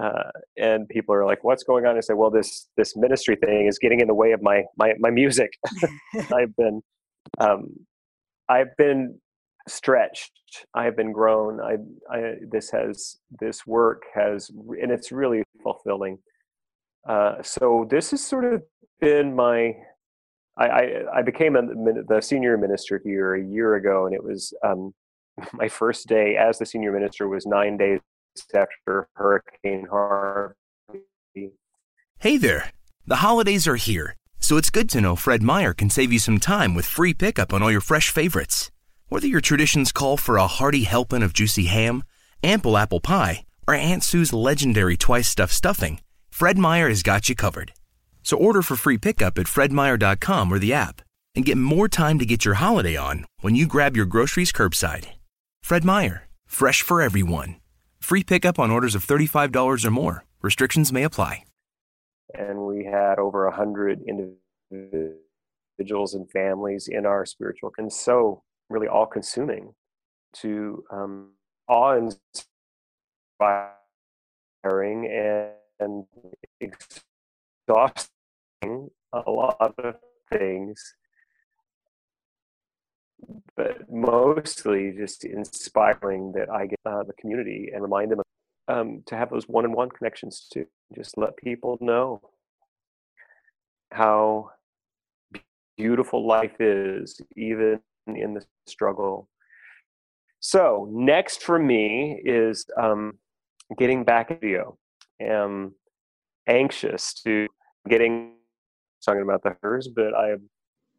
uh, 0.00 0.30
and 0.56 0.88
people 0.88 1.14
are 1.14 1.24
like, 1.24 1.42
"What's 1.42 1.64
going 1.64 1.86
on?" 1.86 1.96
I 1.96 2.00
say, 2.00 2.14
"Well, 2.14 2.30
this 2.30 2.68
this 2.76 2.96
ministry 2.96 3.36
thing 3.36 3.66
is 3.66 3.78
getting 3.78 3.98
in 4.00 4.06
the 4.06 4.14
way 4.14 4.30
of 4.32 4.42
my 4.42 4.62
my 4.76 4.94
my 4.98 5.10
music." 5.10 5.54
I've 6.32 6.54
been 6.56 6.82
um, 7.38 7.74
I've 8.48 8.76
been 8.76 9.18
stretched. 9.68 10.32
I 10.74 10.84
have 10.84 10.96
been 10.96 11.12
grown. 11.12 11.60
I, 11.60 11.76
I 12.10 12.34
this 12.50 12.70
has 12.70 13.18
this 13.40 13.66
work 13.66 14.02
has, 14.14 14.50
and 14.50 14.90
it's 14.90 15.12
really 15.12 15.42
fulfilling. 15.62 16.18
Uh, 17.08 17.42
so 17.42 17.86
this 17.90 18.10
has 18.10 18.24
sort 18.24 18.44
of 18.44 18.62
been 19.00 19.34
my. 19.34 19.74
I, 20.58 21.02
I, 21.14 21.20
became 21.20 21.54
a, 21.54 21.60
the 22.08 22.22
senior 22.22 22.56
minister 22.56 22.98
here 23.04 23.34
a 23.34 23.44
year 23.44 23.74
ago, 23.74 24.06
and 24.06 24.14
it 24.14 24.24
was 24.24 24.54
um, 24.64 24.94
my 25.52 25.68
first 25.68 26.06
day 26.06 26.36
as 26.36 26.58
the 26.58 26.64
senior 26.64 26.92
minister 26.92 27.28
was 27.28 27.44
nine 27.44 27.76
days 27.76 28.00
after 28.54 29.06
Hurricane 29.14 29.86
Harvey. 29.90 30.56
Hey 32.20 32.38
there! 32.38 32.70
The 33.06 33.16
holidays 33.16 33.68
are 33.68 33.76
here, 33.76 34.16
so 34.40 34.56
it's 34.56 34.70
good 34.70 34.88
to 34.90 35.00
know 35.02 35.14
Fred 35.14 35.42
Meyer 35.42 35.74
can 35.74 35.90
save 35.90 36.10
you 36.10 36.18
some 36.18 36.40
time 36.40 36.74
with 36.74 36.86
free 36.86 37.12
pickup 37.12 37.52
on 37.52 37.62
all 37.62 37.70
your 37.70 37.82
fresh 37.82 38.10
favorites. 38.10 38.70
Whether 39.08 39.28
your 39.28 39.40
traditions 39.40 39.92
call 39.92 40.16
for 40.16 40.36
a 40.36 40.48
hearty 40.48 40.82
helping 40.82 41.22
of 41.22 41.32
juicy 41.32 41.66
ham, 41.66 42.02
ample 42.42 42.76
apple 42.76 42.98
pie, 42.98 43.44
or 43.68 43.74
Aunt 43.74 44.02
Sue's 44.02 44.32
legendary 44.32 44.96
twice 44.96 45.28
stuffed 45.28 45.54
stuffing, 45.54 46.00
Fred 46.28 46.58
Meyer 46.58 46.88
has 46.88 47.04
got 47.04 47.28
you 47.28 47.36
covered. 47.36 47.70
So 48.24 48.36
order 48.36 48.62
for 48.62 48.74
free 48.74 48.98
pickup 48.98 49.38
at 49.38 49.46
fredmeyer.com 49.46 50.50
or 50.50 50.58
the 50.58 50.72
app 50.72 51.02
and 51.36 51.44
get 51.44 51.56
more 51.56 51.88
time 51.88 52.18
to 52.18 52.26
get 52.26 52.44
your 52.44 52.54
holiday 52.54 52.96
on 52.96 53.26
when 53.42 53.54
you 53.54 53.68
grab 53.68 53.96
your 53.96 54.06
groceries 54.06 54.50
curbside. 54.50 55.06
Fred 55.62 55.84
Meyer, 55.84 56.26
fresh 56.44 56.82
for 56.82 57.00
everyone. 57.00 57.60
Free 58.00 58.24
pickup 58.24 58.58
on 58.58 58.72
orders 58.72 58.96
of 58.96 59.06
$35 59.06 59.84
or 59.84 59.90
more. 59.90 60.24
Restrictions 60.42 60.92
may 60.92 61.04
apply. 61.04 61.44
And 62.34 62.66
we 62.66 62.84
had 62.84 63.20
over 63.20 63.46
a 63.46 63.54
hundred 63.54 64.02
individuals 64.04 66.14
and 66.14 66.28
families 66.28 66.88
in 66.90 67.06
our 67.06 67.24
spiritual, 67.24 67.70
and 67.78 67.92
so 67.92 68.42
really 68.68 68.88
all 68.88 69.06
consuming 69.06 69.74
to 70.34 70.84
um, 70.90 71.32
awe 71.68 71.98
inspiring 73.40 73.70
and, 75.06 75.52
and 75.80 76.04
exhausting 76.60 78.10
a 79.12 79.30
lot 79.30 79.74
of 79.78 79.94
things. 80.32 80.94
But 83.56 83.90
mostly 83.90 84.92
just 84.96 85.24
inspiring 85.24 86.32
that 86.32 86.50
I 86.50 86.66
get 86.66 86.78
uh, 86.84 87.02
the 87.04 87.14
community 87.14 87.70
and 87.72 87.82
remind 87.82 88.12
them 88.12 88.20
um, 88.68 89.02
to 89.06 89.16
have 89.16 89.30
those 89.30 89.48
one-on-one 89.48 89.90
connections 89.90 90.48
to 90.52 90.66
just 90.94 91.16
let 91.16 91.36
people 91.36 91.78
know 91.80 92.20
how 93.92 94.50
beautiful 95.76 96.26
life 96.26 96.60
is, 96.60 97.20
even 97.36 97.80
in 98.06 98.34
the 98.34 98.44
struggle. 98.66 99.28
So 100.40 100.88
next 100.92 101.42
for 101.42 101.58
me 101.58 102.20
is 102.24 102.66
um, 102.80 103.18
getting 103.78 104.04
back 104.04 104.30
in 104.30 104.38
video. 104.38 104.78
am 105.20 105.74
anxious 106.48 107.14
to 107.24 107.48
getting 107.88 108.34
talking 109.04 109.22
about 109.22 109.42
the 109.42 109.56
hers, 109.62 109.88
but 109.88 110.14
I 110.14 110.28
have 110.28 110.40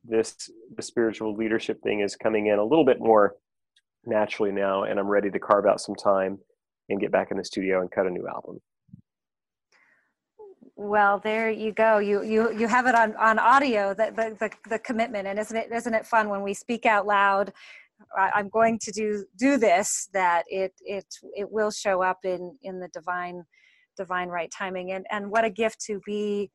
this 0.04 0.50
the 0.76 0.82
spiritual 0.82 1.36
leadership 1.36 1.82
thing 1.82 2.00
is 2.00 2.15
coming 2.15 2.48
in 2.48 2.60
a 2.60 2.63
little 2.63 2.86
bit 2.86 3.00
more 3.00 3.36
naturally 4.06 4.52
now, 4.52 4.84
and 4.84 5.00
I'm 5.00 5.08
ready 5.08 5.30
to 5.30 5.39
carve 5.39 5.65
out 5.65 5.82
some 5.82 5.96
time 5.96 6.39
and 6.89 7.00
get 7.00 7.12
back 7.12 7.32
in 7.32 7.38
the 7.38 7.43
studio 7.43 7.82
and 7.82 7.91
cut 7.91 8.08
a 8.08 8.10
new 8.10 8.28
album. 8.28 8.60
Well, 10.80 11.18
there 11.18 11.50
you 11.50 11.72
go. 11.72 11.98
You 11.98 12.24
you 12.24 12.54
you 12.54 12.68
have 12.68 12.86
it 12.86 12.94
on 12.94 13.16
on 13.16 13.40
audio. 13.40 13.96
The 13.96 14.13
the 14.16 14.38
the, 14.40 14.70
the 14.70 14.80
commitment, 14.80 15.28
and 15.28 15.40
isn't 15.40 15.58
it 15.58 15.72
isn't 15.72 15.94
it 15.94 16.06
fun 16.06 16.30
when 16.30 16.44
we 16.44 16.54
speak 16.54 16.86
out 16.86 17.08
loud? 17.08 17.52
I, 18.16 18.40
am 18.40 18.48
going 18.50 18.78
to 18.84 18.92
do 18.92 19.26
do 19.40 19.58
this. 19.58 20.08
That 20.13 20.44
it 20.48 20.74
it 20.82 21.08
it 21.36 21.52
will 21.52 21.72
show 21.72 22.04
up 22.04 22.20
in 22.24 22.56
in 22.62 22.80
the 22.80 22.90
divine 22.90 23.44
divine 23.98 24.30
right 24.30 24.52
timing. 24.56 24.92
And 24.92 25.08
and 25.10 25.32
what 25.32 25.44
a 25.44 25.50
gift 25.50 25.82
to 25.88 26.00
be 26.06 26.52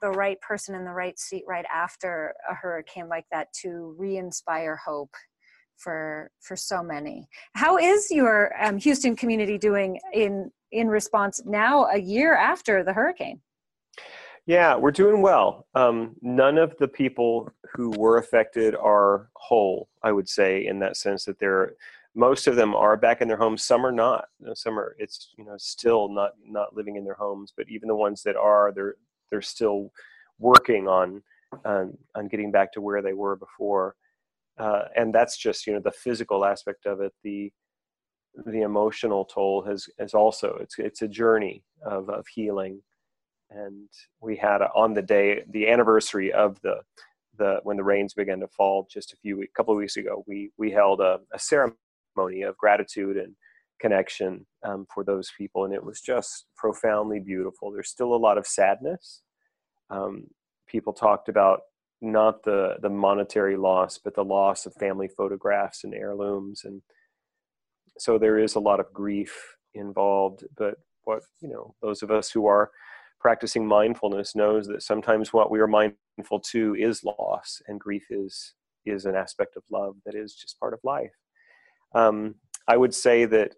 the 0.00 0.10
right 0.10 0.40
person 0.40 0.76
in 0.76 0.84
the 0.84 0.92
right 0.92 1.18
seat 1.18 1.42
right 1.48 1.66
after 1.74 2.34
a 2.48 2.54
hurricane 2.54 3.08
like 3.08 3.26
that 3.32 3.48
to 3.62 3.96
re-inspire 3.98 4.76
hope 4.76 5.10
for 5.76 6.30
for 6.40 6.54
so 6.54 6.84
many. 6.84 7.28
How 7.54 7.78
is 7.78 8.12
your 8.12 8.52
um, 8.64 8.78
Houston 8.78 9.16
community 9.16 9.58
doing 9.58 9.98
in 10.12 10.52
in 10.72 10.88
response 10.88 11.40
now 11.44 11.86
a 11.86 11.98
year 11.98 12.34
after 12.34 12.82
the 12.84 12.92
hurricane? 12.92 13.40
Yeah, 14.46 14.76
we're 14.76 14.92
doing 14.92 15.20
well. 15.20 15.66
Um, 15.74 16.16
none 16.22 16.56
of 16.56 16.74
the 16.78 16.88
people 16.88 17.50
who 17.74 17.90
were 17.90 18.16
affected 18.16 18.74
are 18.74 19.28
whole, 19.36 19.90
I 20.02 20.12
would 20.12 20.28
say, 20.28 20.66
in 20.66 20.78
that 20.78 20.96
sense 20.96 21.26
that 21.26 21.38
they're 21.38 21.74
most 22.14 22.46
of 22.48 22.56
them 22.56 22.74
are 22.74 22.96
back 22.96 23.20
in 23.20 23.28
their 23.28 23.36
homes. 23.36 23.62
Some 23.62 23.86
are 23.86 23.92
not. 23.92 24.26
Some 24.54 24.78
are. 24.78 24.96
It's 24.98 25.34
you 25.36 25.44
know 25.44 25.54
still 25.56 26.08
not 26.08 26.32
not 26.44 26.74
living 26.74 26.96
in 26.96 27.04
their 27.04 27.14
homes. 27.14 27.52
But 27.56 27.68
even 27.68 27.88
the 27.88 27.94
ones 27.94 28.22
that 28.24 28.36
are, 28.36 28.72
they're 28.74 28.96
they're 29.30 29.42
still 29.42 29.92
working 30.38 30.88
on 30.88 31.22
um, 31.64 31.96
on 32.16 32.28
getting 32.28 32.50
back 32.50 32.72
to 32.72 32.80
where 32.80 33.02
they 33.02 33.12
were 33.12 33.36
before. 33.36 33.94
Uh, 34.58 34.84
and 34.96 35.14
that's 35.14 35.36
just 35.36 35.66
you 35.66 35.72
know 35.72 35.80
the 35.80 35.92
physical 35.92 36.44
aspect 36.44 36.86
of 36.86 37.00
it. 37.00 37.12
The 37.22 37.52
the 38.46 38.62
emotional 38.62 39.24
toll 39.24 39.62
has 39.62 39.88
is 39.98 40.14
also 40.14 40.58
it's 40.60 40.78
it's 40.78 41.02
a 41.02 41.08
journey 41.08 41.64
of 41.84 42.08
of 42.10 42.26
healing. 42.28 42.82
And 43.50 43.88
we 44.20 44.36
had 44.36 44.62
a, 44.62 44.66
on 44.74 44.94
the 44.94 45.02
day 45.02 45.44
the 45.50 45.68
anniversary 45.68 46.32
of 46.32 46.60
the 46.62 46.76
the 47.38 47.60
when 47.64 47.76
the 47.76 47.84
rains 47.84 48.14
began 48.14 48.40
to 48.40 48.48
fall 48.48 48.88
just 48.92 49.12
a 49.12 49.16
few 49.16 49.42
a 49.42 49.46
couple 49.56 49.72
of 49.74 49.78
weeks 49.78 49.96
ago 49.96 50.24
we 50.26 50.50
we 50.58 50.70
held 50.70 51.00
a, 51.00 51.20
a 51.32 51.38
ceremony 51.38 52.42
of 52.42 52.56
gratitude 52.58 53.16
and 53.16 53.34
connection 53.80 54.46
um, 54.64 54.86
for 54.92 55.04
those 55.04 55.30
people. 55.38 55.64
And 55.64 55.74
it 55.74 55.84
was 55.84 56.00
just 56.00 56.46
profoundly 56.56 57.20
beautiful. 57.20 57.70
There's 57.70 57.90
still 57.90 58.14
a 58.14 58.16
lot 58.16 58.38
of 58.38 58.46
sadness. 58.46 59.22
Um, 59.90 60.24
people 60.66 60.92
talked 60.92 61.28
about 61.28 61.60
not 62.00 62.42
the 62.44 62.76
the 62.80 62.88
monetary 62.88 63.56
loss 63.56 63.98
but 63.98 64.14
the 64.14 64.24
loss 64.24 64.66
of 64.66 64.74
family 64.74 65.08
photographs 65.08 65.82
and 65.82 65.92
heirlooms 65.92 66.62
and 66.64 66.80
so 67.98 68.18
there 68.18 68.38
is 68.38 68.54
a 68.54 68.60
lot 68.60 68.80
of 68.80 68.92
grief 68.92 69.34
involved 69.74 70.44
but 70.56 70.74
what 71.04 71.22
you 71.40 71.48
know 71.48 71.74
those 71.82 72.02
of 72.02 72.10
us 72.10 72.30
who 72.30 72.46
are 72.46 72.70
practicing 73.20 73.66
mindfulness 73.66 74.36
knows 74.36 74.66
that 74.66 74.82
sometimes 74.82 75.32
what 75.32 75.50
we 75.50 75.58
are 75.60 75.66
mindful 75.66 76.40
to 76.40 76.74
is 76.78 77.04
loss 77.04 77.60
and 77.66 77.80
grief 77.80 78.04
is 78.10 78.54
is 78.86 79.04
an 79.04 79.14
aspect 79.14 79.56
of 79.56 79.62
love 79.70 79.96
that 80.06 80.14
is 80.14 80.34
just 80.34 80.58
part 80.58 80.72
of 80.72 80.80
life. 80.84 81.12
Um, 81.94 82.36
i 82.68 82.76
would 82.76 82.94
say 82.94 83.24
that 83.24 83.54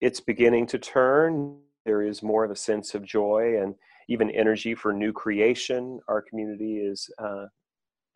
it's 0.00 0.20
beginning 0.20 0.66
to 0.68 0.78
turn. 0.78 1.58
There 1.84 2.02
is 2.02 2.22
more 2.22 2.44
of 2.44 2.50
a 2.50 2.56
sense 2.56 2.94
of 2.94 3.04
joy 3.04 3.60
and 3.60 3.74
even 4.08 4.30
energy 4.30 4.74
for 4.74 4.92
new 4.92 5.12
creation. 5.12 5.98
Our 6.08 6.22
community 6.22 6.78
is 6.78 7.08
uh, 7.18 7.46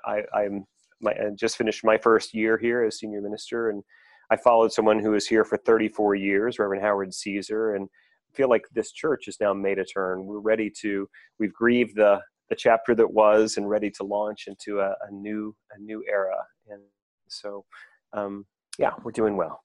I, 0.05 0.23
i'm 0.35 0.65
my, 1.01 1.13
I 1.13 1.31
just 1.35 1.57
finished 1.57 1.85
my 1.85 1.99
first 1.99 2.35
year 2.35 2.57
here 2.57 2.85
as 2.85 2.99
senior 2.99 3.21
minister 3.21 3.71
and 3.71 3.83
I 4.31 4.37
followed 4.37 4.73
someone 4.73 4.99
who 4.99 5.11
was 5.11 5.27
here 5.27 5.45
for 5.45 5.57
34 5.59 6.15
years, 6.15 6.59
Reverend 6.59 6.83
Howard 6.83 7.13
Caesar, 7.15 7.75
and 7.75 7.89
feel 8.35 8.49
like 8.49 8.65
this 8.73 8.93
church 8.93 9.27
has 9.27 9.39
now 9.41 9.53
made 9.53 9.79
a 9.79 9.85
turn. 9.85 10.25
We're 10.25 10.39
ready 10.39 10.71
to, 10.81 11.09
we've 11.39 11.53
grieved 11.53 11.97
the 11.97 12.21
the 12.53 12.57
chapter 12.57 12.95
that 12.95 13.11
was 13.11 13.57
and 13.57 13.67
ready 13.67 13.91
to 13.91 14.05
launch 14.05 14.47
into 14.47 14.79
a, 14.81 14.95
a 15.09 15.11
new 15.11 15.57
a 15.75 15.79
new 15.81 16.05
era. 16.07 16.37
And 16.69 16.83
so, 17.29 17.65
um, 18.13 18.45
yeah, 18.79 18.91
we're 19.03 19.11
doing 19.11 19.39
well. 19.39 19.63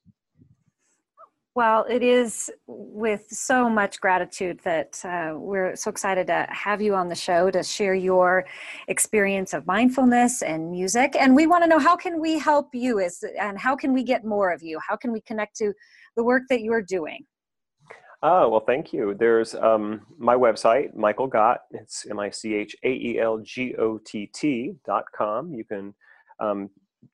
Well, 1.58 1.88
it 1.90 2.04
is 2.04 2.52
with 2.68 3.26
so 3.32 3.68
much 3.68 4.00
gratitude 4.00 4.60
that 4.64 5.04
uh, 5.04 5.34
we're 5.34 5.76
so 5.76 5.90
excited 5.90 6.28
to 6.28 6.46
have 6.52 6.84
you 6.84 6.94
on 6.94 7.08
the 7.08 7.16
show 7.16 7.50
to 7.50 7.64
share 7.64 7.96
your 7.96 8.46
experience 8.90 9.56
of 9.56 9.66
mindfulness 9.66 10.44
and 10.44 10.70
music. 10.70 11.16
And 11.20 11.36
we 11.36 11.48
want 11.48 11.64
to 11.64 11.68
know 11.68 11.80
how 11.80 11.96
can 11.96 12.22
we 12.22 12.38
help 12.38 12.76
you 12.76 13.00
is 13.00 13.26
and 13.42 13.58
how 13.58 13.76
can 13.76 13.92
we 13.92 14.04
get 14.04 14.24
more 14.24 14.52
of 14.52 14.62
you? 14.62 14.78
How 14.88 14.96
can 14.96 15.12
we 15.12 15.20
connect 15.22 15.56
to 15.56 15.74
the 16.16 16.24
work 16.24 16.44
that 16.52 16.62
you're 16.62 16.84
doing? 16.84 17.26
Oh, 18.22 18.50
well, 18.50 18.64
thank 18.68 18.94
you. 18.94 19.16
There's 19.18 19.56
um, 19.56 20.02
my 20.20 20.36
website, 20.36 20.94
Michael 20.96 21.26
Gott. 21.26 21.62
It's 21.72 22.06
M 22.08 22.20
I 22.20 22.30
C 22.30 22.54
H 22.54 22.76
A 22.84 22.90
E 22.90 23.20
L 23.20 23.40
G 23.40 23.74
O 23.80 23.98
T 23.98 24.28
T 24.28 24.76
dot 24.86 25.06
com. 25.12 25.56
You 25.56 25.66
can 25.66 25.96
um, 26.40 26.70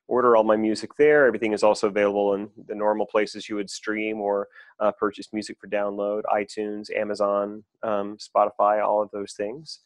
order 0.07 0.35
all 0.35 0.43
my 0.43 0.55
music 0.55 0.91
there. 0.97 1.25
Everything 1.25 1.53
is 1.53 1.63
also 1.63 1.87
available 1.87 2.33
in 2.33 2.49
the 2.67 2.75
normal 2.75 3.05
places 3.05 3.47
you 3.47 3.55
would 3.55 3.69
stream 3.69 4.19
or 4.19 4.47
uh, 4.79 4.91
purchase 4.91 5.29
music 5.31 5.57
for 5.59 5.67
download 5.67 6.23
iTunes, 6.33 6.93
Amazon, 6.95 7.63
um, 7.83 8.17
Spotify, 8.17 8.83
all 8.83 9.01
of 9.01 9.09
those 9.11 9.33
things. 9.33 9.79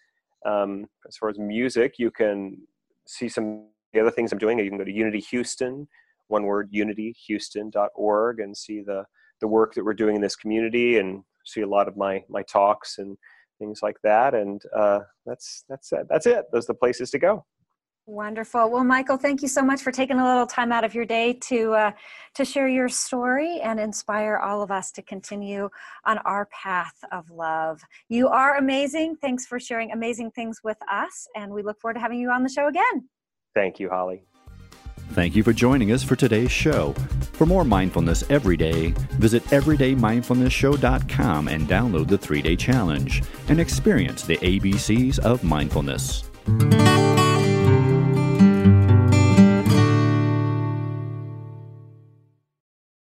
Um, 0.45 0.87
as 1.07 1.17
far 1.17 1.29
as 1.29 1.37
music, 1.37 1.95
you 1.97 2.11
can 2.11 2.57
see 3.05 3.29
some 3.29 3.65
the 3.93 4.01
other 4.01 4.11
things 4.11 4.31
I'm 4.31 4.37
doing. 4.37 4.59
You 4.59 4.69
can 4.69 4.77
go 4.77 4.83
to 4.83 4.91
Unity 4.91 5.19
Houston, 5.31 5.87
one 6.27 6.43
word, 6.43 6.71
unityhouston.org, 6.71 8.39
and 8.39 8.55
see 8.55 8.81
the, 8.81 9.05
the 9.39 9.47
work 9.47 9.73
that 9.73 9.83
we're 9.83 9.93
doing 9.93 10.15
in 10.15 10.21
this 10.21 10.35
community 10.35 10.97
and 10.97 11.23
see 11.45 11.61
a 11.61 11.67
lot 11.67 11.87
of 11.87 11.95
my, 11.95 12.23
my 12.29 12.43
talks 12.43 12.97
and 12.97 13.17
things 13.59 13.79
like 13.81 13.97
that. 14.03 14.33
And 14.33 14.61
uh, 14.75 14.99
that's, 15.25 15.63
that's, 15.69 15.91
it. 15.91 16.07
that's 16.09 16.25
it. 16.25 16.45
Those 16.51 16.65
are 16.65 16.73
the 16.73 16.79
places 16.79 17.11
to 17.11 17.19
go. 17.19 17.45
Wonderful. 18.07 18.71
Well, 18.71 18.85
Michael, 18.85 19.17
thank 19.17 19.41
you 19.41 19.49
so 19.49 19.61
much 19.61 19.81
for 19.81 19.91
taking 19.91 20.17
a 20.17 20.25
little 20.25 20.47
time 20.47 20.71
out 20.71 20.85
of 20.85 20.95
your 20.95 21.03
day 21.03 21.33
to 21.33 21.73
uh, 21.73 21.91
to 22.35 22.45
share 22.45 22.69
your 22.69 22.87
story 22.87 23.59
and 23.59 23.81
inspire 23.81 24.37
all 24.37 24.61
of 24.61 24.71
us 24.71 24.91
to 24.91 25.01
continue 25.01 25.69
on 26.05 26.17
our 26.19 26.45
path 26.45 26.95
of 27.11 27.29
love. 27.29 27.81
You 28.07 28.29
are 28.29 28.55
amazing. 28.55 29.17
Thanks 29.17 29.45
for 29.45 29.59
sharing 29.59 29.91
amazing 29.91 30.31
things 30.31 30.61
with 30.63 30.77
us, 30.89 31.27
and 31.35 31.51
we 31.51 31.63
look 31.63 31.81
forward 31.81 31.95
to 31.95 31.99
having 31.99 32.17
you 32.17 32.31
on 32.31 32.43
the 32.43 32.49
show 32.49 32.67
again. 32.67 33.09
Thank 33.53 33.77
you, 33.77 33.89
Holly. 33.89 34.23
Thank 35.11 35.35
you 35.35 35.43
for 35.43 35.51
joining 35.51 35.91
us 35.91 36.01
for 36.01 36.15
today's 36.15 36.51
show. 36.51 36.93
For 37.33 37.45
more 37.45 37.65
mindfulness 37.65 38.23
every 38.29 38.55
day, 38.55 38.93
visit 39.15 39.43
everydaymindfulnessshow.com 39.45 41.47
and 41.49 41.67
download 41.67 42.07
the 42.07 42.17
three 42.17 42.41
day 42.41 42.55
challenge 42.55 43.21
and 43.49 43.59
experience 43.59 44.23
the 44.23 44.37
ABCs 44.37 45.19
of 45.19 45.43
mindfulness. 45.43 46.23